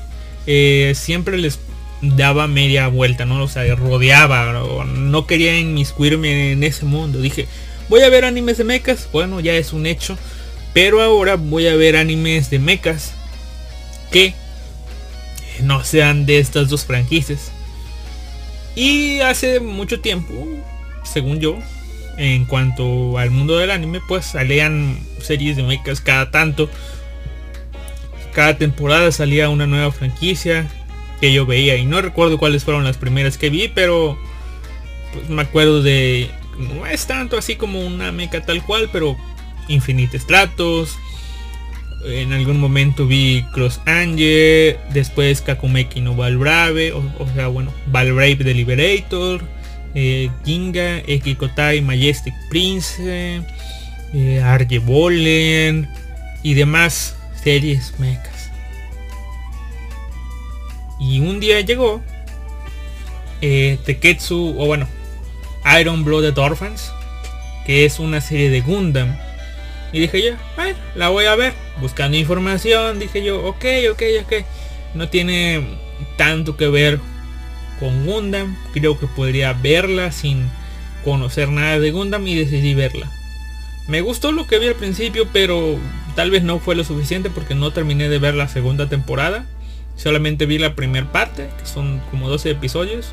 [0.46, 1.58] eh, siempre les
[2.16, 4.52] daba media vuelta no o sea rodeaba
[4.86, 7.20] no quería inmiscuirme en ese mundo.
[7.20, 7.46] Dije
[7.88, 9.08] voy a ver animes de mechas.
[9.12, 10.16] Bueno ya es un hecho.
[10.72, 13.12] Pero ahora voy a ver animes de mechas
[14.10, 14.34] que
[15.62, 17.52] no sean de estas dos franquicias.
[18.74, 20.32] Y hace mucho tiempo,
[21.04, 21.58] según yo,
[22.18, 26.68] en cuanto al mundo del anime, pues salían series de mechas cada tanto.
[28.32, 30.68] Cada temporada salía una nueva franquicia
[31.32, 34.18] yo veía y no recuerdo cuáles fueron las primeras que vi, pero
[35.12, 39.16] pues me acuerdo de no es tanto así como una mecha tal cual, pero
[39.68, 40.96] Infinite Stratos,
[42.04, 47.02] en algún momento vi Cross Angel, después Kakumeki no Valbrave, o,
[47.34, 49.42] sea, bueno, Valbrave de Liberator,
[49.94, 53.42] eh, Ginga, Ekikotai, Majestic Prince,
[54.12, 55.88] eh, Arjebolen
[56.42, 58.33] y demás series mechas.
[61.06, 62.02] Y un día llegó
[63.42, 64.88] eh, Teketsu, o bueno,
[65.78, 66.92] Iron Blooded Orphans,
[67.66, 69.14] que es una serie de Gundam.
[69.92, 71.52] Y dije yo, bueno, la voy a ver.
[71.80, 74.32] Buscando información, dije yo, ok, ok, ok.
[74.94, 75.78] No tiene
[76.16, 76.98] tanto que ver
[77.80, 78.56] con Gundam.
[78.72, 80.48] Creo que podría verla sin
[81.04, 83.10] conocer nada de Gundam y decidí verla.
[83.88, 85.78] Me gustó lo que vi al principio, pero
[86.16, 89.44] tal vez no fue lo suficiente porque no terminé de ver la segunda temporada.
[89.96, 93.12] Solamente vi la primera parte, que son como 12 episodios.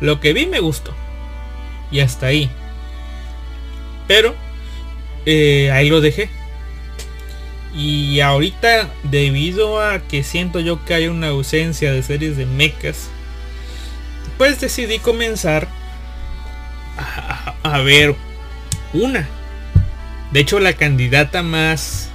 [0.00, 0.94] Lo que vi me gustó.
[1.90, 2.50] Y hasta ahí.
[4.06, 4.34] Pero
[5.26, 6.28] eh, ahí lo dejé.
[7.74, 13.08] Y ahorita, debido a que siento yo que hay una ausencia de series de mechas,
[14.38, 15.68] pues decidí comenzar
[17.62, 18.14] a, ver
[18.92, 19.28] una.
[20.30, 22.10] De hecho, la candidata más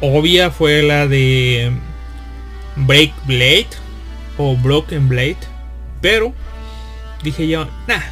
[0.00, 1.72] obvia fue la de
[2.76, 3.68] Break Blade
[4.38, 5.38] o Broken Blade.
[6.00, 6.32] Pero
[7.22, 8.02] dije yo, nah.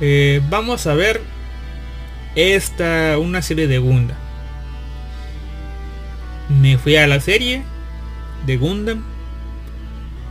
[0.00, 1.20] Eh, vamos a ver
[2.34, 4.16] esta, una serie de Gundam.
[6.60, 7.62] Me fui a la serie
[8.46, 9.02] de Gundam.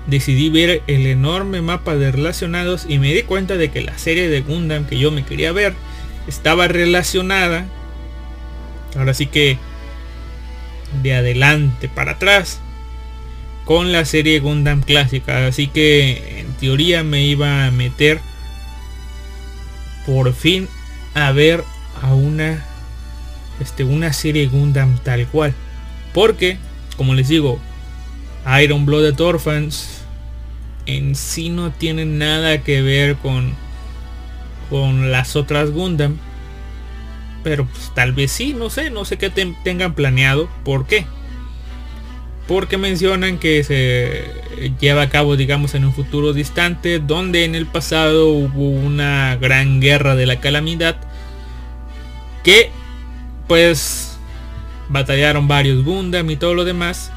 [0.08, 4.30] Decidí ver el enorme mapa de relacionados y me di cuenta de que la serie
[4.30, 5.74] de Gundam que yo me quería ver
[6.28, 7.66] estaba relacionada.
[8.98, 9.58] Ahora sí que
[11.04, 12.60] de adelante para atrás
[13.66, 15.46] con la serie Gundam clásica.
[15.48, 18.20] Así que en teoría me iba a meter
[20.06, 20.70] por fin
[21.14, 21.64] a ver
[22.02, 22.64] a una
[23.60, 25.54] este una serie Gundam tal cual.
[26.14, 26.58] Porque,
[26.96, 27.60] como les digo,
[28.62, 30.02] Iron Blooded Orphans
[30.86, 33.54] en sí no tiene nada que ver con
[34.70, 36.18] con las otras Gundam.
[37.48, 40.50] Pero pues, tal vez sí, no sé, no sé qué tengan planeado.
[40.66, 41.06] ¿Por qué?
[42.46, 44.26] Porque mencionan que se
[44.82, 49.80] lleva a cabo, digamos, en un futuro distante, donde en el pasado hubo una gran
[49.80, 50.98] guerra de la calamidad
[52.44, 52.70] que
[53.48, 54.18] pues
[54.90, 57.14] batallaron varios Gundam y todo lo demás.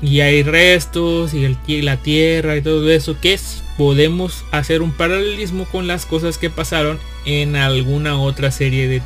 [0.00, 3.34] Y hay restos y el, la tierra y todo eso que
[3.76, 9.02] podemos hacer un paralelismo con las cosas que pasaron en alguna otra serie de,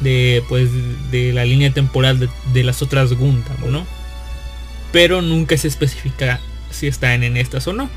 [0.00, 0.70] de pues
[1.10, 3.86] de la línea temporal de, de las otras Gundam, ¿no?
[4.92, 7.88] Pero nunca se especifica si están en estas o no.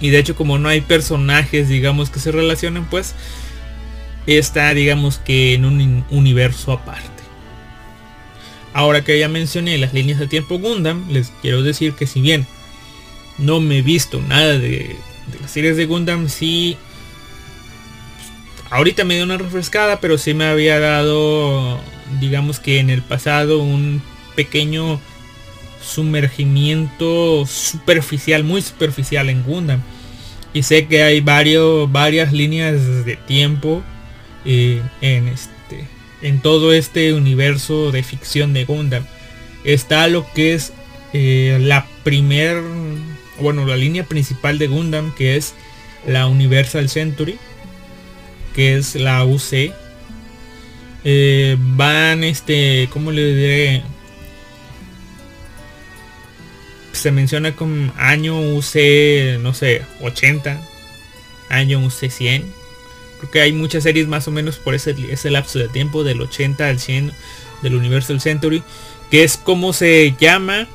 [0.00, 3.14] Y de hecho como no hay personajes digamos que se relacionen pues
[4.26, 7.08] está digamos que en un universo aparte.
[8.72, 12.46] Ahora que ya mencioné las líneas de tiempo Gundam, les quiero decir que si bien
[13.40, 14.96] no me he visto nada de,
[15.40, 16.76] las series de Gundam, sí...
[18.70, 21.80] Ahorita me dio una refrescada, pero sí me había dado,
[22.20, 24.00] digamos que en el pasado, un
[24.36, 25.00] pequeño
[25.82, 29.82] sumergimiento superficial, muy superficial en Gundam.
[30.52, 33.82] Y sé que hay varios, varias líneas de tiempo
[34.44, 35.50] eh, en este
[36.22, 39.04] en todo este universo de ficción de Gundam
[39.64, 40.72] está lo que es
[41.12, 42.62] eh, la primer
[43.40, 45.54] bueno la línea principal de Gundam que es
[46.06, 47.38] la Universal Century
[48.54, 49.72] que es la UC
[51.04, 53.82] eh, van este como le diré
[56.92, 60.60] se menciona como año UC no sé 80
[61.48, 62.60] año UC 100
[63.20, 66.66] porque hay muchas series más o menos por ese, ese lapso de tiempo del 80
[66.66, 67.12] al 100
[67.62, 68.62] del Universal Century,
[69.10, 70.66] que es como se llama,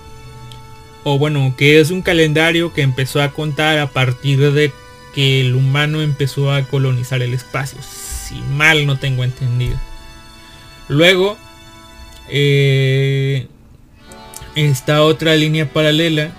[1.08, 4.74] o bueno, que es un calendario que empezó a contar a partir de
[5.14, 9.80] que el humano empezó a colonizar el espacio, si mal no tengo entendido.
[10.90, 11.38] Luego,
[12.28, 13.48] eh,
[14.56, 16.32] está otra línea paralela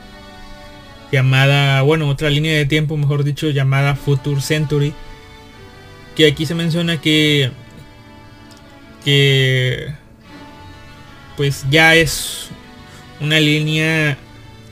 [1.12, 4.92] llamada, bueno, otra línea de tiempo, mejor dicho, llamada Future Century,
[6.16, 7.52] que aquí se menciona que
[9.04, 9.94] que
[11.36, 12.48] pues ya es
[13.20, 14.18] una línea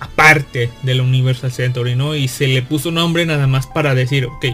[0.01, 2.15] aparte de la Universal Century, ¿no?
[2.15, 4.47] Y se le puso nombre nada más para decir, ok,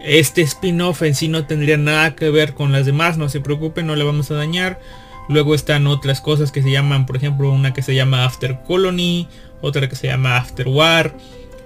[0.00, 3.86] este spin-off en sí no tendría nada que ver con las demás, no se preocupen,
[3.86, 4.80] no le vamos a dañar.
[5.28, 9.28] Luego están otras cosas que se llaman, por ejemplo, una que se llama After Colony,
[9.62, 11.16] otra que se llama After War,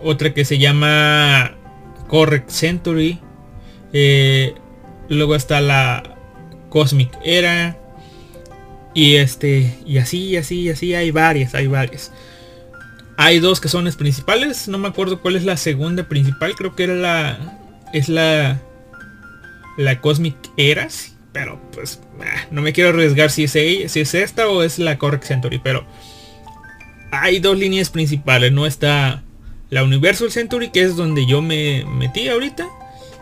[0.03, 1.57] otra que se llama
[2.07, 3.19] Correct Century,
[3.93, 4.55] eh,
[5.09, 6.17] luego está la
[6.69, 7.77] Cosmic Era.
[8.95, 9.79] Y este.
[9.87, 10.95] Y así, y así, y así.
[10.95, 12.13] Hay varias, hay varias.
[13.21, 14.69] Hay dos que son las principales.
[14.69, 16.55] No me acuerdo cuál es la segunda principal.
[16.55, 17.59] Creo que era la.
[17.93, 18.63] Es la.
[19.77, 20.87] La Cosmic Era.
[21.33, 22.01] Pero pues.
[22.21, 25.59] Ah, no me quiero arriesgar si es, si es esta o es la Correct Century.
[25.59, 25.85] Pero.
[27.11, 28.53] Hay dos líneas principales.
[28.53, 29.25] No está
[29.69, 32.69] la Universal Century, que es donde yo me metí ahorita,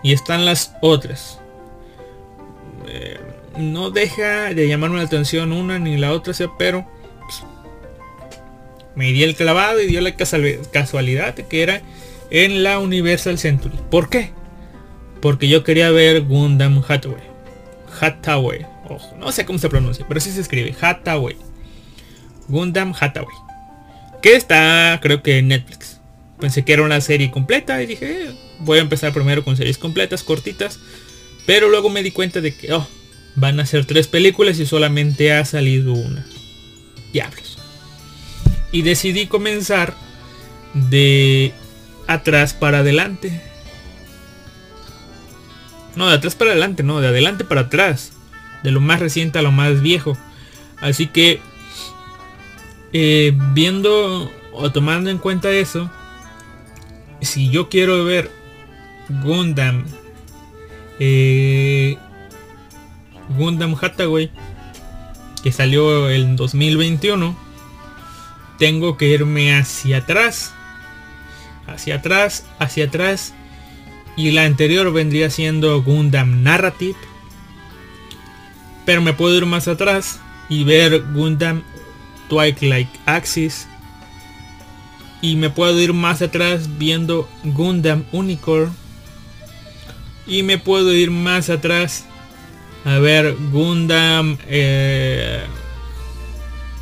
[0.02, 1.40] y están las otras.
[2.86, 3.18] Eh,
[3.56, 6.86] no deja de llamarme la atención una ni la otra, sea, pero
[8.96, 11.82] me di el clavado y dio la casualidad que era
[12.30, 13.78] en la Universal Century.
[13.90, 14.32] ¿Por qué?
[15.20, 17.22] Porque yo quería ver Gundam Hathaway.
[18.00, 18.66] Hathaway.
[18.88, 20.74] Ojo, no sé cómo se pronuncia, pero sí se escribe.
[20.80, 21.36] Hathaway.
[22.48, 23.36] Gundam Hathaway.
[24.22, 26.00] Que está, creo que en Netflix.
[26.40, 28.30] Pensé que era una serie completa y dije, eh,
[28.60, 30.78] voy a empezar primero con series completas, cortitas.
[31.46, 32.86] Pero luego me di cuenta de que, oh,
[33.36, 36.26] van a ser tres películas y solamente ha salido una.
[37.12, 37.55] Diablos.
[38.76, 39.94] Y decidí comenzar
[40.74, 41.54] de
[42.06, 43.40] atrás para adelante.
[45.94, 48.12] No, de atrás para adelante, no, de adelante para atrás.
[48.62, 50.18] De lo más reciente a lo más viejo.
[50.78, 51.40] Así que,
[52.92, 55.90] eh, viendo o tomando en cuenta eso,
[57.22, 58.30] si yo quiero ver
[59.08, 59.86] Gundam,
[61.00, 61.96] eh,
[63.38, 64.30] Gundam Hathaway,
[65.42, 67.45] que salió en 2021,
[68.58, 70.54] tengo que irme hacia atrás,
[71.66, 73.34] hacia atrás, hacia atrás,
[74.16, 76.96] y la anterior vendría siendo Gundam Narrative,
[78.84, 81.62] pero me puedo ir más atrás y ver Gundam
[82.28, 83.66] Twilight Axis,
[85.20, 88.74] y me puedo ir más atrás viendo Gundam Unicorn
[90.26, 92.04] y me puedo ir más atrás
[92.84, 95.42] a ver Gundam eh,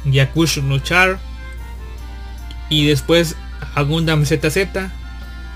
[0.04, 0.60] Yakush
[2.68, 3.36] y después
[3.74, 4.68] a Gundam ZZ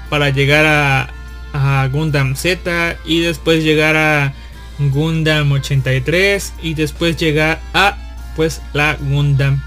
[0.09, 4.33] para llegar a, Gundam Z y después llegar a
[4.79, 7.97] Gundam 83 y después llegar a
[8.37, 9.63] pues la Gundam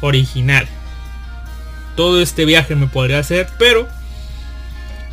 [0.00, 0.66] original.
[1.94, 3.88] Todo este viaje me podría hacer, pero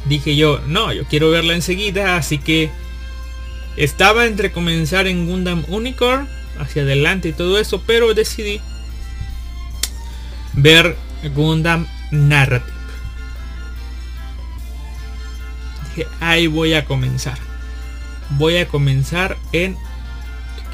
[0.05, 2.71] dije yo, no, yo quiero verla enseguida, así que
[3.77, 8.61] estaba entre comenzar en Gundam Unicorn, hacia adelante y todo eso, pero decidí
[10.53, 10.95] ver
[11.35, 12.79] Gundam Narrative.
[16.19, 17.37] Ahí voy a comenzar.
[18.37, 19.75] Voy a comenzar en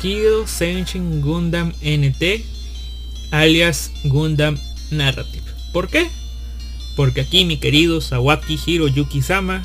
[0.01, 2.43] Kido Senshin Gundam NT,
[3.31, 4.57] alias Gundam
[4.91, 5.43] Narrative.
[5.71, 6.09] ¿Por qué?
[6.95, 9.63] Porque aquí mi querido Sawaki Hiro Yuki-sama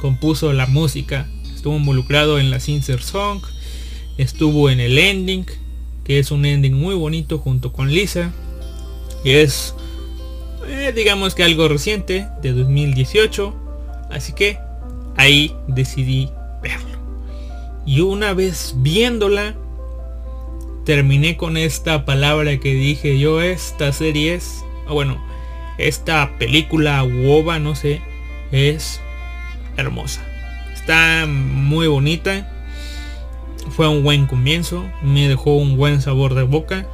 [0.00, 3.40] compuso la música, estuvo involucrado en la Sincere Song,
[4.18, 5.46] estuvo en el ending,
[6.04, 8.32] que es un ending muy bonito junto con Lisa,
[9.24, 9.74] y es
[10.66, 13.54] eh, digamos que algo reciente, de 2018,
[14.10, 14.58] así que
[15.16, 16.30] ahí decidí
[16.62, 16.98] verlo.
[17.84, 19.54] Y una vez viéndola,
[20.84, 25.20] terminé con esta palabra que dije yo, esta serie es, bueno,
[25.78, 28.00] esta película WOBA, no sé,
[28.52, 29.00] es
[29.76, 30.22] hermosa.
[30.74, 32.48] Está muy bonita.
[33.70, 34.84] Fue un buen comienzo.
[35.02, 36.86] Me dejó un buen sabor de boca.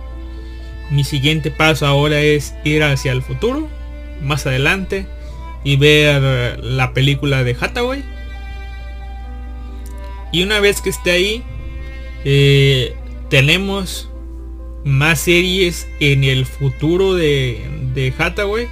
[0.90, 3.68] Mi siguiente paso ahora es ir hacia el futuro.
[4.22, 5.06] Más adelante.
[5.64, 8.04] Y ver la película de Hathaway.
[10.32, 11.42] Y una vez que esté ahí.
[12.24, 12.94] Eh,
[13.28, 14.10] tenemos
[14.84, 17.64] más series en el futuro de,
[17.94, 18.68] de Hathaway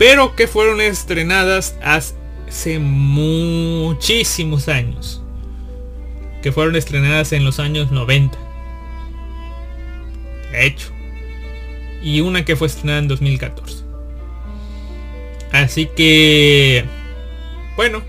[0.00, 5.22] pero que fueron estrenadas hace muchísimos años.
[6.42, 8.38] Que fueron estrenadas en los años 90.
[10.52, 10.90] De hecho.
[12.02, 13.84] Y una que fue estrenada en 2014.
[15.52, 16.84] Así que...
[17.76, 18.02] Bueno.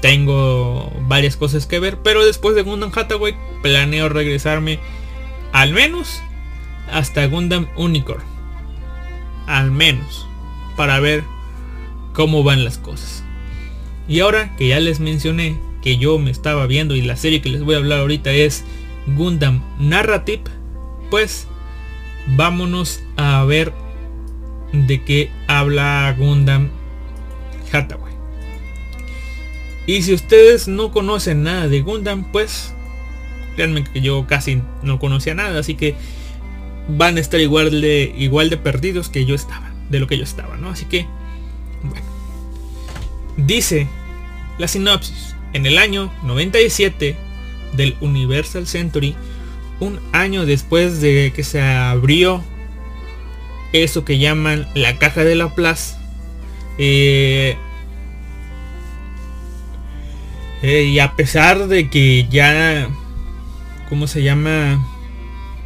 [0.00, 1.98] Tengo varias cosas que ver.
[2.02, 4.78] Pero después de Gundam Hathaway planeo regresarme
[5.52, 6.22] al menos
[6.90, 8.24] hasta Gundam Unicorn.
[9.46, 10.26] Al menos
[10.76, 11.24] para ver
[12.12, 13.24] cómo van las cosas.
[14.08, 17.48] Y ahora que ya les mencioné que yo me estaba viendo y la serie que
[17.48, 18.64] les voy a hablar ahorita es
[19.16, 20.42] Gundam Narrative,
[21.10, 21.46] pues
[22.26, 23.72] vámonos a ver
[24.72, 26.70] de qué habla Gundam
[27.72, 28.12] Hathaway.
[29.86, 32.74] Y si ustedes no conocen nada de Gundam, pues
[33.56, 35.94] créanme que yo casi no conocía nada, así que
[36.88, 40.24] van a estar igual de igual de perdidos que yo estaba de lo que yo
[40.24, 40.70] estaba, ¿no?
[40.70, 41.06] Así que,
[41.82, 42.06] bueno.
[43.36, 43.86] Dice
[44.58, 45.36] la sinopsis.
[45.52, 47.14] En el año 97
[47.74, 49.14] del Universal Century,
[49.82, 52.42] un año después de que se abrió
[53.72, 55.98] eso que llaman la caja de la plaza,
[56.78, 57.56] eh,
[60.62, 62.88] eh, y a pesar de que ya,
[63.88, 64.86] ¿cómo se llama?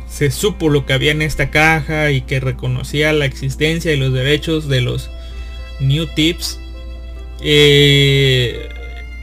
[0.09, 4.15] se supo lo que había en esta caja y que reconocía la existencia y los
[4.15, 5.11] derechos de los
[5.79, 6.59] new tips.
[7.43, 8.67] Eh,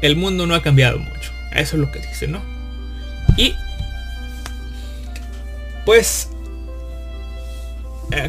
[0.03, 1.31] el mundo no ha cambiado mucho.
[1.51, 2.41] Eso es lo que dice, ¿no?
[3.37, 3.55] Y
[5.86, 6.29] pues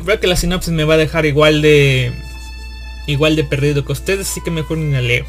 [0.05, 2.13] creo que la sinopsis me va a dejar igual de
[3.07, 5.27] igual de perdido que ustedes, así que mejor ni la leo.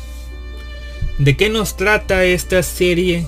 [1.17, 3.25] ¿De qué nos trata esta serie?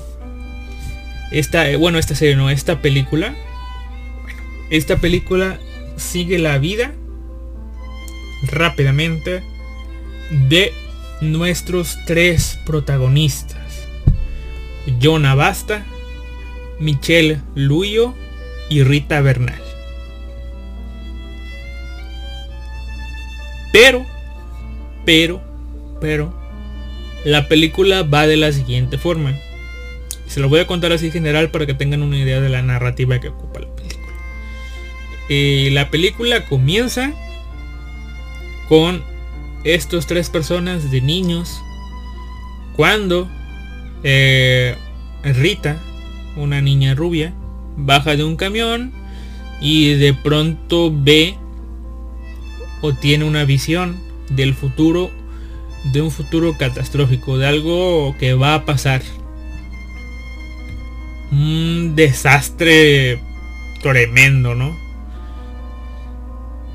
[1.31, 3.35] Esta, bueno, esta serie no, esta película.
[4.23, 5.59] Bueno, esta película
[5.97, 6.93] sigue la vida
[8.43, 9.43] rápidamente
[10.31, 10.73] de
[11.21, 13.87] nuestros tres protagonistas.
[15.01, 15.85] John Abasta,
[16.79, 18.13] Michelle Luyo
[18.69, 19.61] y Rita Bernal.
[23.71, 24.05] Pero,
[25.05, 25.41] pero,
[26.01, 26.33] pero,
[27.23, 29.33] la película va de la siguiente forma.
[30.27, 33.19] Se lo voy a contar así general para que tengan una idea de la narrativa
[33.19, 34.13] que ocupa la película.
[35.29, 37.13] Eh, la película comienza
[38.67, 39.03] con
[39.63, 41.61] estos tres personas de niños
[42.75, 43.29] cuando
[44.03, 44.75] eh,
[45.23, 45.81] Rita,
[46.35, 47.33] una niña rubia,
[47.77, 48.91] baja de un camión
[49.61, 51.37] y de pronto ve
[52.81, 53.97] o tiene una visión
[54.29, 55.11] del futuro,
[55.93, 59.01] de un futuro catastrófico, de algo que va a pasar.
[61.31, 63.19] Un desastre
[63.81, 64.75] tremendo, ¿no?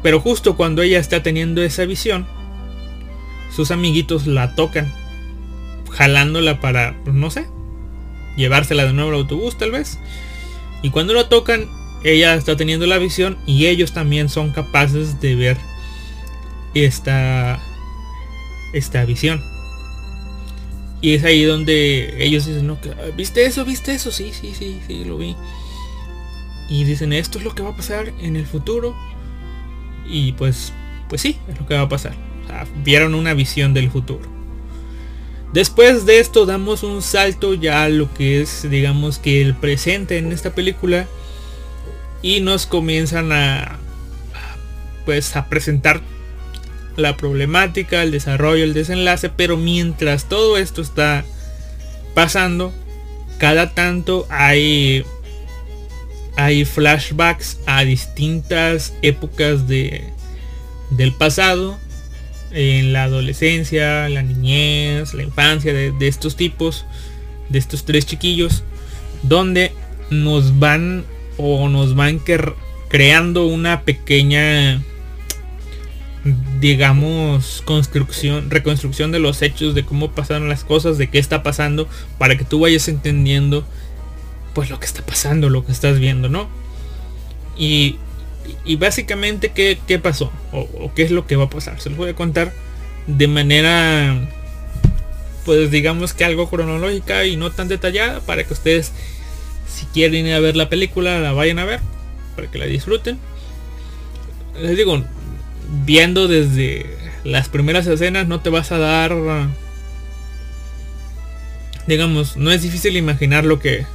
[0.02, 2.26] Pero justo cuando ella está teniendo esa visión,
[3.54, 4.92] sus amiguitos la tocan,
[5.90, 7.46] jalándola para, pues, no sé,
[8.36, 9.98] llevársela de nuevo al autobús tal vez.
[10.82, 11.68] Y cuando lo tocan,
[12.04, 15.56] ella está teniendo la visión y ellos también son capaces de ver
[16.74, 17.60] esta,
[18.72, 19.40] esta visión.
[21.00, 22.78] Y es ahí donde ellos dicen, no,
[23.16, 23.64] ¿viste eso?
[23.64, 24.12] ¿Viste eso?
[24.12, 25.36] Sí, sí, sí, sí, lo vi.
[26.68, 28.96] Y dicen, esto es lo que va a pasar en el futuro.
[30.08, 30.72] Y pues,
[31.08, 32.14] pues sí, es lo que va a pasar.
[32.84, 34.41] vieron una visión del futuro.
[35.52, 40.18] Después de esto damos un salto ya a lo que es, digamos que el presente
[40.18, 41.06] en esta película.
[42.22, 43.78] Y nos comienzan a,
[45.04, 46.00] pues a presentar
[46.96, 51.24] la problemática, el desarrollo, el desenlace, pero mientras todo esto está
[52.14, 52.72] pasando,
[53.38, 55.04] cada tanto hay
[56.36, 60.04] hay flashbacks a distintas épocas de,
[60.90, 61.78] del pasado,
[62.52, 66.84] en la adolescencia, la niñez, la infancia de, de estos tipos,
[67.48, 68.62] de estos tres chiquillos,
[69.22, 69.72] donde
[70.10, 71.04] nos van
[71.38, 72.20] o nos van
[72.88, 74.82] creando una pequeña
[76.60, 81.88] digamos, construcción, reconstrucción de los hechos, de cómo pasaron las cosas, de qué está pasando,
[82.18, 83.64] para que tú vayas entendiendo,
[84.54, 86.48] pues lo que está pasando, lo que estás viendo, ¿no?
[87.58, 87.98] Y,
[88.64, 90.32] y básicamente, ¿qué, qué pasó?
[90.52, 91.80] O, qué es lo que va a pasar?
[91.80, 92.52] Se los voy a contar
[93.06, 94.28] de manera,
[95.44, 98.92] pues digamos que algo cronológica y no tan detallada, para que ustedes,
[99.66, 101.80] si quieren ir a ver la película, la vayan a ver,
[102.36, 103.18] para que la disfruten.
[104.60, 105.02] Les digo,
[105.84, 106.86] viendo desde
[107.24, 109.14] las primeras escenas no te vas a dar
[111.86, 113.86] digamos no es difícil imaginar lo que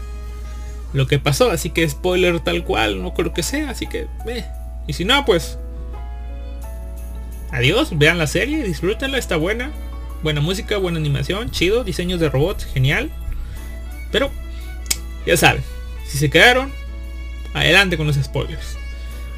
[0.97, 4.45] lo que pasó así que spoiler tal cual no creo que sea así que eh.
[4.87, 5.57] y si no pues
[7.51, 9.71] adiós vean la serie disfrútenla está buena
[10.23, 13.11] buena música buena animación chido diseños de robots genial
[14.11, 14.31] pero
[15.25, 15.63] ya saben
[16.05, 16.71] si se quedaron
[17.53, 18.77] adelante con los spoilers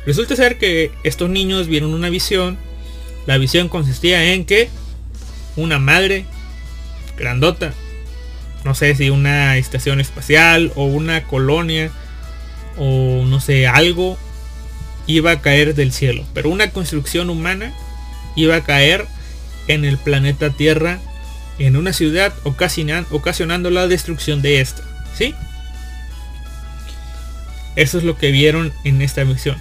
[0.06, 2.58] Resulta ser que estos niños vieron una visión.
[3.26, 4.70] La visión consistía en que
[5.56, 6.26] una madre
[7.18, 7.74] grandota,
[8.64, 11.92] no sé si una estación espacial o una colonia
[12.78, 14.18] o no sé, algo
[15.08, 16.24] iba a caer del cielo.
[16.34, 17.74] Pero una construcción humana
[18.36, 19.08] iba a caer
[19.68, 21.00] en el planeta Tierra,
[21.58, 24.84] en una ciudad, ocasionando la destrucción de esta.
[25.18, 25.36] ¿Sí?
[27.76, 29.58] Eso es lo que vieron en esta visión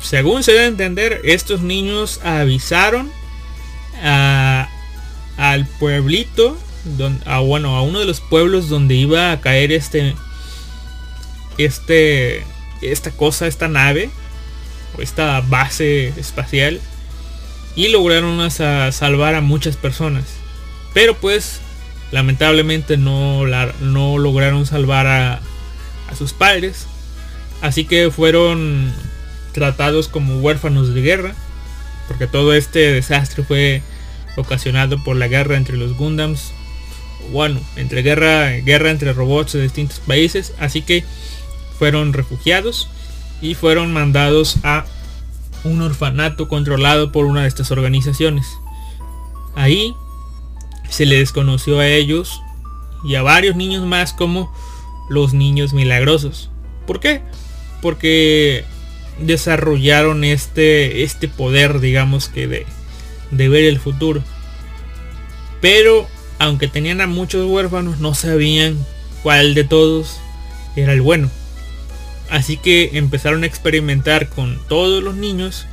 [0.00, 3.10] según se a entender, estos niños avisaron
[4.02, 6.58] al pueblito,
[7.24, 10.14] a, bueno, a uno de los pueblos donde iba a caer este,
[11.58, 12.44] este,
[12.82, 14.10] esta cosa, esta nave,
[14.96, 16.80] o esta base espacial,
[17.76, 20.24] y lograron salvar a muchas personas.
[20.94, 21.60] Pero pues,
[22.10, 25.40] lamentablemente no, lograron salvar a
[26.16, 26.86] sus padres.
[27.60, 28.92] Así que fueron
[29.52, 31.34] tratados como huérfanos de guerra,
[32.08, 33.82] porque todo este desastre fue
[34.36, 36.52] ocasionado por la guerra entre los Gundams,
[37.32, 41.04] bueno, entre guerra, guerra entre robots de distintos países, así que
[41.78, 42.88] fueron refugiados
[43.40, 44.84] y fueron mandados a
[45.64, 48.46] un orfanato controlado por una de estas organizaciones.
[49.54, 49.94] Ahí
[50.88, 52.42] se les desconoció a ellos
[53.04, 54.52] y a varios niños más como
[55.08, 56.50] los niños milagrosos.
[56.86, 57.22] ¿Por qué?
[57.82, 58.64] Porque
[59.18, 62.66] desarrollaron este, este poder, digamos que de,
[63.30, 64.22] de ver el futuro.
[65.60, 66.08] Pero
[66.40, 68.78] aunque tenían a muchos huérfanos, no sabían
[69.22, 70.20] cuál de todos
[70.74, 71.30] era el bueno.
[72.30, 75.66] Así que empezaron a experimentar con todos los niños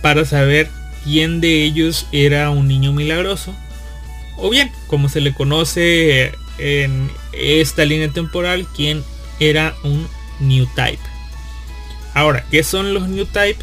[0.00, 0.70] para saber
[1.02, 3.52] quién de ellos era un niño milagroso.
[4.36, 9.02] O bien, como se le conoce en esta línea temporal, quién
[9.40, 10.06] era un
[10.38, 11.02] new type.
[12.14, 13.58] Ahora, ¿qué son los new type?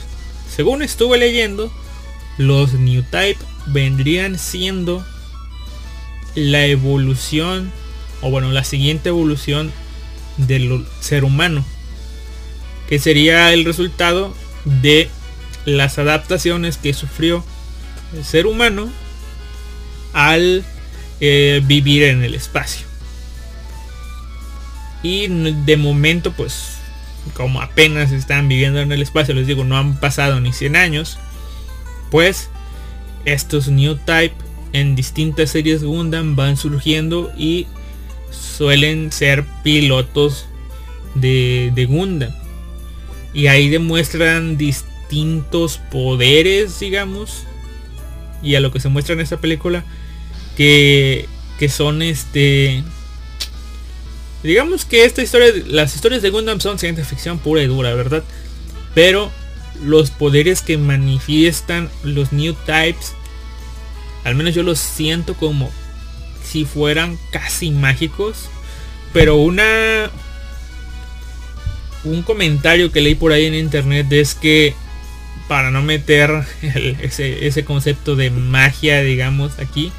[0.53, 1.71] Según estuve leyendo,
[2.37, 5.05] los new type vendrían siendo
[6.39, 7.71] la evolución,
[8.21, 9.71] o bueno, la siguiente evolución
[10.37, 11.65] del ser humano
[12.89, 14.33] que sería el resultado
[14.65, 15.09] de
[15.65, 17.45] las adaptaciones que sufrió
[18.15, 18.89] el ser humano
[20.11, 20.65] al
[21.21, 22.87] eh, vivir en el espacio.
[25.03, 26.77] Y de momento, pues,
[27.35, 31.19] como apenas están viviendo en el espacio, les digo, no han pasado ni 100 años,
[32.09, 32.49] pues
[33.23, 34.33] estos New Type
[34.73, 37.67] en distintas series Gundam van surgiendo y
[38.31, 40.45] suelen ser pilotos
[41.15, 42.31] de, de Gundam
[43.33, 47.43] y ahí demuestran distintos poderes, digamos,
[48.41, 49.83] y a lo que se muestra en esta película,
[50.57, 52.83] que, que son este...
[54.41, 58.23] Digamos que esta historia, las historias de Gundam son ciencia ficción pura y dura, ¿verdad?
[58.95, 59.29] Pero
[59.83, 63.13] los poderes que manifiestan los New Types,
[64.23, 65.69] al menos yo los siento como
[66.43, 68.49] si fueran casi mágicos.
[69.13, 70.11] Pero una
[72.03, 74.73] un comentario que leí por ahí en internet es que
[75.47, 76.43] para no meter
[77.01, 79.91] ese, concepto de magia, digamos, aquí,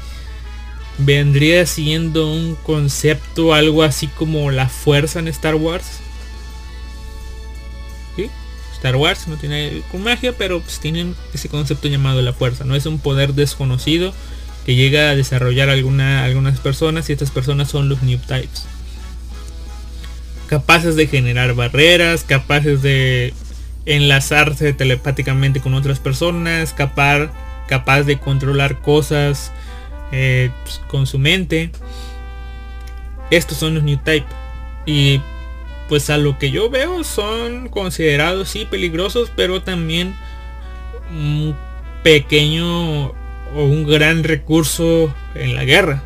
[0.97, 5.99] vendría siendo un concepto algo así como la fuerza en Star Wars.
[8.81, 12.63] Star Wars no tiene con magia, pero pues tienen ese concepto llamado la fuerza.
[12.63, 14.13] No es un poder desconocido
[14.65, 18.65] que llega a desarrollar alguna, algunas personas y estas personas son los New Types
[20.51, 23.33] capaces de generar barreras, capaces de
[23.85, 27.29] enlazarse telepáticamente con otras personas, capaz,
[27.69, 29.53] capaz de controlar cosas
[30.11, 31.71] eh, pues, con su mente.
[33.29, 34.27] Estos son los New Type.
[34.85, 35.21] Y
[35.91, 40.15] pues a lo que yo veo son considerados sí peligrosos, pero también
[41.09, 41.53] un
[42.01, 43.13] pequeño o
[43.55, 46.01] un gran recurso en la guerra.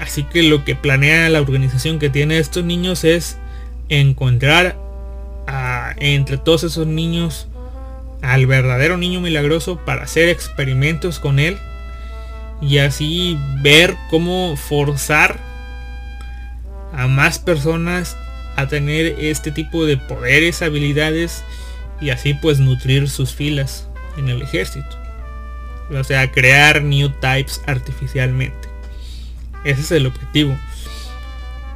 [0.00, 3.36] Así que lo que planea la organización que tiene estos niños es
[3.90, 4.78] encontrar
[5.98, 7.48] entre todos esos niños
[8.22, 11.58] al verdadero niño milagroso para hacer experimentos con él
[12.62, 15.38] y así ver cómo forzar
[16.94, 18.16] a más personas
[18.56, 21.44] a tener este tipo de poderes, habilidades
[22.00, 24.98] y así pues nutrir sus filas en el ejército.
[25.90, 28.68] O sea, crear new types artificialmente.
[29.64, 30.56] Ese es el objetivo.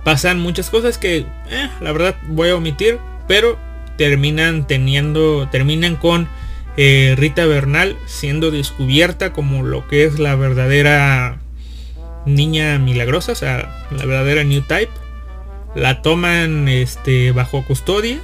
[0.04, 1.18] Pasan muchas cosas que,
[1.50, 3.58] eh, la verdad, voy a omitir, pero
[3.96, 6.28] terminan teniendo, terminan con
[6.76, 11.38] eh, Rita Bernal siendo descubierta como lo que es la verdadera
[12.26, 14.90] niña milagrosa, o sea, la verdadera New Type.
[15.74, 18.20] La toman este, bajo custodia,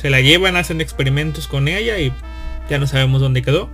[0.00, 2.12] se la llevan, hacen experimentos con ella y
[2.68, 3.68] ya no sabemos dónde quedó.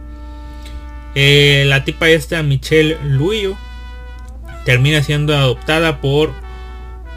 [1.15, 3.57] Eh, la tipa esta, Michelle Luyo,
[4.65, 6.33] termina siendo adoptada por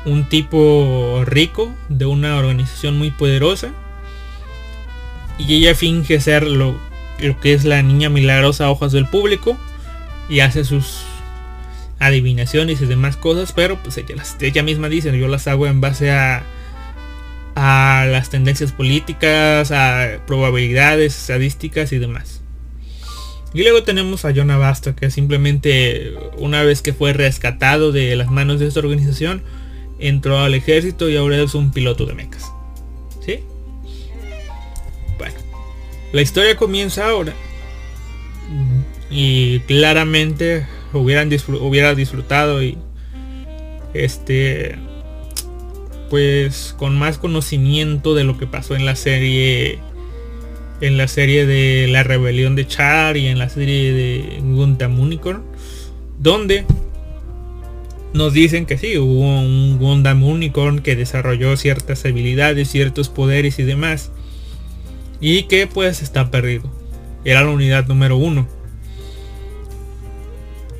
[0.06, 3.70] un tipo rico de una organización muy poderosa
[5.38, 6.78] y ella finge ser lo,
[7.42, 9.58] que es la niña milagrosa a ojos del público
[10.30, 11.02] y hace sus
[12.00, 16.12] adivinaciones y demás cosas pero pues ella, ella misma dice yo las hago en base
[16.12, 16.43] a
[17.56, 22.41] a las tendencias políticas a probabilidades estadísticas y demás
[23.56, 28.30] y luego tenemos a John Abasto, que simplemente una vez que fue rescatado de las
[28.30, 29.43] manos de esta organización,
[29.98, 32.52] entró al ejército y ahora es un piloto de mecas.
[33.26, 33.39] ¿Sí?
[35.18, 35.36] Bueno,
[36.12, 37.32] la historia comienza ahora.
[39.10, 40.68] Y claramente
[41.00, 41.30] hubieran
[41.62, 42.78] hubiera disfrutado y
[43.93, 44.76] este
[46.10, 49.80] pues con más conocimiento de lo que pasó en la serie
[50.82, 55.43] en la serie de La Rebelión de Char y en la serie de Gundam Unicorn,
[56.20, 56.66] donde
[58.14, 63.64] nos dicen que sí, hubo un Gundam Unicorn que desarrolló ciertas habilidades, ciertos poderes y
[63.64, 64.12] demás.
[65.22, 66.70] y que pues está perdido.
[67.24, 68.48] Era la unidad número 1.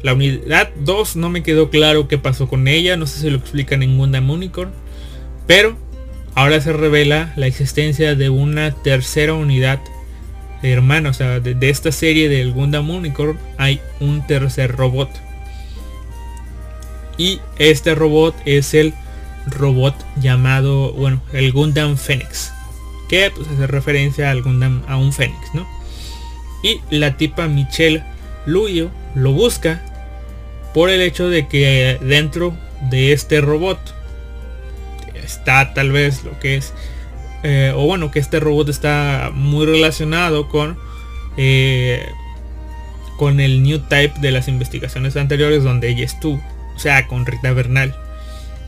[0.06, 3.38] La unidad 2 no me quedó claro qué pasó con ella, no sé si lo
[3.39, 4.72] explica en Gundam Unicorn,
[5.47, 5.76] pero
[6.36, 9.80] ahora se revela la existencia de una tercera unidad
[10.62, 15.10] hermana, o sea, de, esta serie del Gundam Unicorn hay un tercer robot.
[17.18, 18.93] Y este robot es el
[19.47, 22.51] robot llamado, bueno, el Gundam Phoenix.
[23.10, 25.68] Que pues, hace referencia al Gundam, a un Phoenix, ¿no?
[26.62, 28.03] Y la tipa Michelle
[28.45, 29.82] Luyo lo busca
[30.76, 32.53] por el hecho de que dentro
[32.91, 33.80] de este robot
[35.15, 36.71] está tal vez lo que es
[37.41, 40.78] eh, o bueno que este robot está muy relacionado con
[41.38, 42.05] eh,
[43.17, 46.39] con el new type de las investigaciones anteriores donde ella estuvo
[46.76, 47.95] o sea, con Rita Bernal.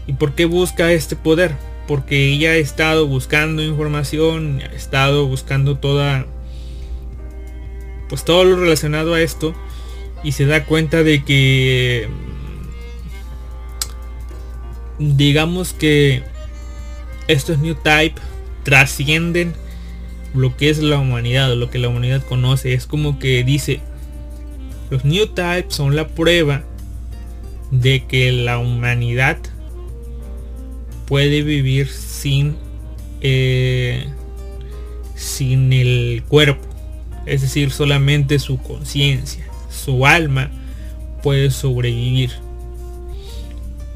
[0.08, 1.56] ¿Y por qué busca este poder?
[1.88, 6.26] Porque ella ha estado buscando información, ha estado buscando toda...
[8.10, 9.54] Pues todo lo relacionado a esto.
[10.28, 12.10] Y se da cuenta de que...
[15.00, 16.22] Digamos que
[17.30, 18.16] estos New Type
[18.64, 19.54] trascienden
[20.34, 22.74] lo que es la humanidad, lo que la humanidad conoce.
[22.74, 23.80] Es como que dice,
[24.90, 26.62] los New Type son la prueba
[27.72, 29.38] de que la humanidad
[31.06, 32.58] puede vivir sin
[33.22, 34.08] eh,
[35.16, 36.68] sin el cuerpo
[37.26, 39.47] es decir solamente su conciencia
[39.88, 40.52] su alma
[41.24, 42.32] puede sobrevivir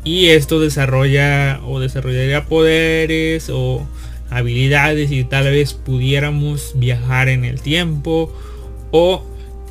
[0.05, 3.85] y esto desarrolla o desarrollaría poderes o
[4.29, 8.33] habilidades y tal vez pudiéramos viajar en el tiempo
[8.91, 9.25] o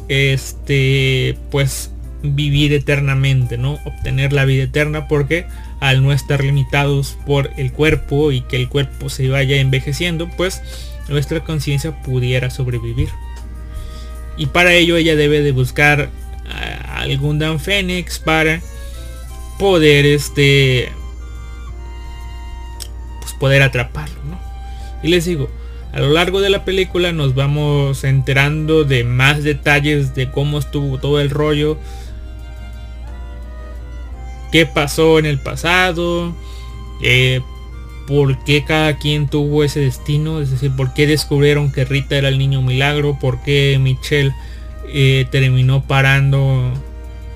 [0.09, 1.91] este pues
[2.23, 3.79] vivir eternamente, ¿no?
[3.87, 5.47] Obtener la vida eterna porque
[5.81, 10.61] al no estar limitados por el cuerpo y que el cuerpo se vaya envejeciendo, pues
[11.09, 13.09] nuestra conciencia pudiera sobrevivir.
[14.37, 16.11] Y para ello ella debe de buscar
[16.95, 18.61] algún Dan Fénix para
[19.59, 20.91] poder este
[23.20, 24.41] pues poder atraparlo, ¿no?
[25.03, 25.51] Y les digo,
[25.93, 30.99] a lo largo de la película nos vamos enterando de más detalles de cómo estuvo
[30.99, 31.78] todo el rollo
[34.51, 36.35] qué pasó en el pasado,
[37.03, 37.41] eh,
[38.11, 42.26] por qué cada quien tuvo ese destino, es decir, por qué descubrieron que Rita era
[42.26, 44.34] el niño milagro, por qué Michelle
[44.88, 46.72] eh, terminó parando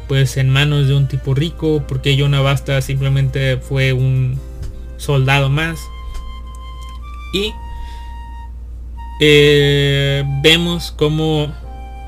[0.09, 4.41] pues en manos de un tipo rico, por qué Jonah Basta simplemente fue un
[4.97, 5.79] soldado más.
[7.33, 7.53] Y
[9.21, 11.55] eh, vemos como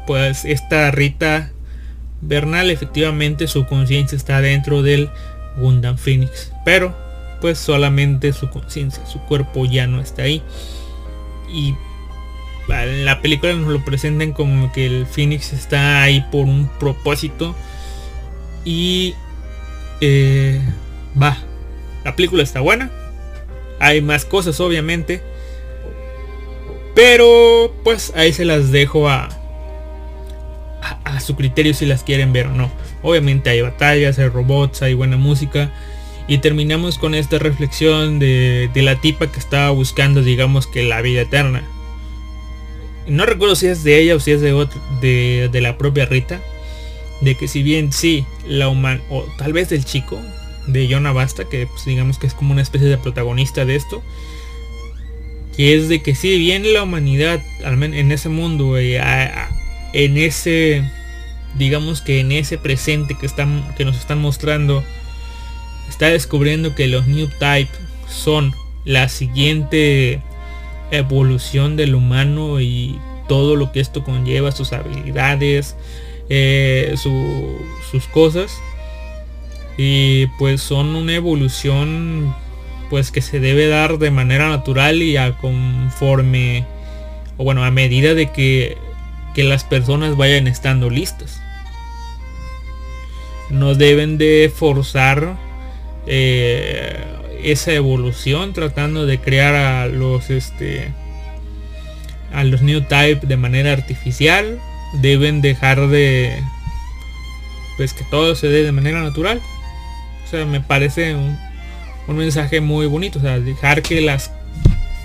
[0.08, 1.52] pues esta Rita
[2.20, 5.08] Bernal efectivamente su conciencia está dentro del
[5.56, 7.05] Gundam Phoenix, pero
[7.40, 10.42] pues solamente su conciencia, su cuerpo ya no está ahí.
[11.52, 11.74] Y
[12.68, 17.54] la película nos lo presentan como que el Phoenix está ahí por un propósito
[18.64, 19.14] y
[20.00, 20.60] eh,
[21.20, 21.38] va,
[22.04, 22.90] la película está buena,
[23.78, 25.22] hay más cosas obviamente,
[26.94, 29.28] pero pues ahí se las dejo a,
[31.04, 32.70] a, su criterio si las quieren ver o no.
[33.02, 35.70] Obviamente hay batallas, hay robots, hay buena música.
[36.28, 41.22] Y terminamos con esta reflexión de, la tipa que estaba buscando, digamos que la vida
[41.22, 41.62] eterna.
[43.06, 46.40] No recuerdo si es de ella o si es de, de, la propia Rita.
[47.20, 50.20] De que si bien sí, la humana, o tal vez del chico,
[50.66, 54.02] de Jonah Basta, que pues, digamos que es como una especie de protagonista de esto.
[55.56, 59.00] Que es de que si bien la humanidad, al menos en ese mundo, eh,
[59.92, 60.82] en ese,
[61.56, 64.84] digamos que en ese presente que, están, que nos están mostrando,
[65.88, 67.70] está descubriendo que los New Type
[68.08, 70.20] son la siguiente
[70.90, 75.76] evolución del humano y todo lo que esto conlleva, sus habilidades,
[76.28, 78.56] eh, sus cosas.
[79.76, 82.34] Y pues son una evolución
[82.88, 86.64] pues que se debe dar de manera natural y a conforme
[87.36, 88.78] o bueno a medida de que
[89.36, 91.42] que las personas vayan estando listas.
[93.50, 95.36] No deben de forzar
[96.06, 97.04] eh,
[97.42, 100.92] esa evolución tratando de crear a los este
[102.32, 104.58] a los new type de manera artificial.
[105.00, 106.42] Deben dejar de
[107.76, 109.40] pues que todo se dé de manera natural.
[110.24, 111.38] O sea, me parece un,
[112.08, 113.18] un mensaje muy bonito.
[113.18, 114.30] O sea, dejar que las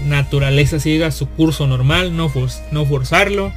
[0.05, 2.31] naturaleza siga su curso normal, no,
[2.71, 3.51] no forzarlo.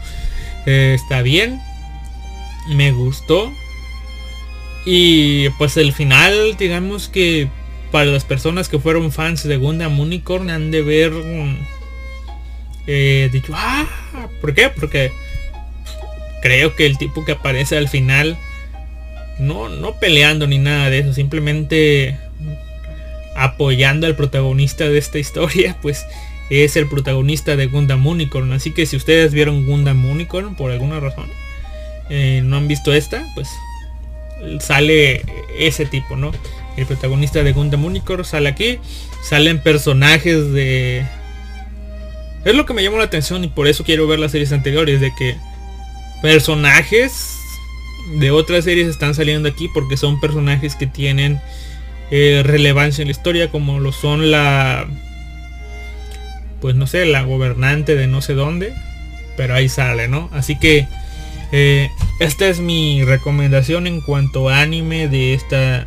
[0.67, 1.61] Eh, está bien.
[2.69, 3.53] Me gustó.
[4.85, 7.49] Y pues el final, digamos que
[7.91, 11.13] para las personas que fueron fans de Gundam Unicorn han de ver
[12.87, 13.87] he dicho, ah,
[14.41, 14.69] ¿por qué?
[14.69, 15.13] Porque
[16.43, 18.37] creo que el tipo que aparece al final,
[19.39, 22.19] no, no peleando ni nada de eso, simplemente
[23.37, 26.05] apoyando al protagonista de esta historia, pues
[26.51, 28.53] es el protagonista de Gundam Unicorn.
[28.53, 31.29] Así que si ustedes vieron Gundam Unicorn por alguna razón,
[32.11, 33.49] eh, no han visto esta, pues
[34.61, 35.23] sale
[35.59, 36.33] ese tipo, ¿no?
[36.77, 38.79] El protagonista de Gundam Unicorn sale aquí.
[39.23, 41.05] Salen personajes de...
[42.45, 45.01] Es lo que me llamó la atención y por eso quiero ver las series anteriores,
[45.01, 45.37] de que
[46.21, 47.39] personajes
[48.19, 51.41] de otras series están saliendo aquí porque son personajes que tienen
[52.11, 54.87] eh, relevancia en la historia, como lo son la...
[56.61, 58.75] Pues no sé, la gobernante de no sé dónde.
[59.37, 60.29] Pero ahí sale, ¿no?
[60.33, 60.87] Así que...
[61.57, 61.89] Eh,
[62.19, 65.87] esta es mi recomendación en cuanto a anime de esta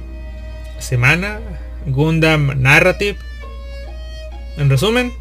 [0.80, 1.41] semana.
[1.86, 3.18] Gundam Narrative.
[4.55, 5.11] En resumen,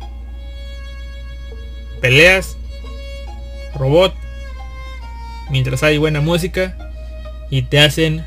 [2.00, 2.56] peleas,
[3.74, 4.14] robot,
[5.50, 6.78] mientras hay buena música
[7.50, 8.24] y te hacen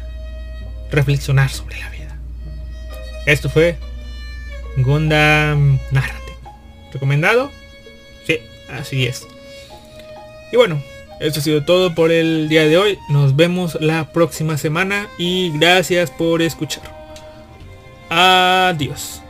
[0.92, 2.18] reflexionar sobre la vida.
[3.28, 3.78] Esto fue
[4.76, 6.38] Gundam Narrative.
[6.92, 7.50] ¿Recomendado?
[8.28, 8.40] Sí,
[8.78, 9.26] así es.
[10.52, 10.84] Y bueno,
[11.20, 13.00] esto ha sido todo por el día de hoy.
[13.10, 16.84] Nos vemos la próxima semana y gracias por escuchar.
[18.10, 19.22] Adiós.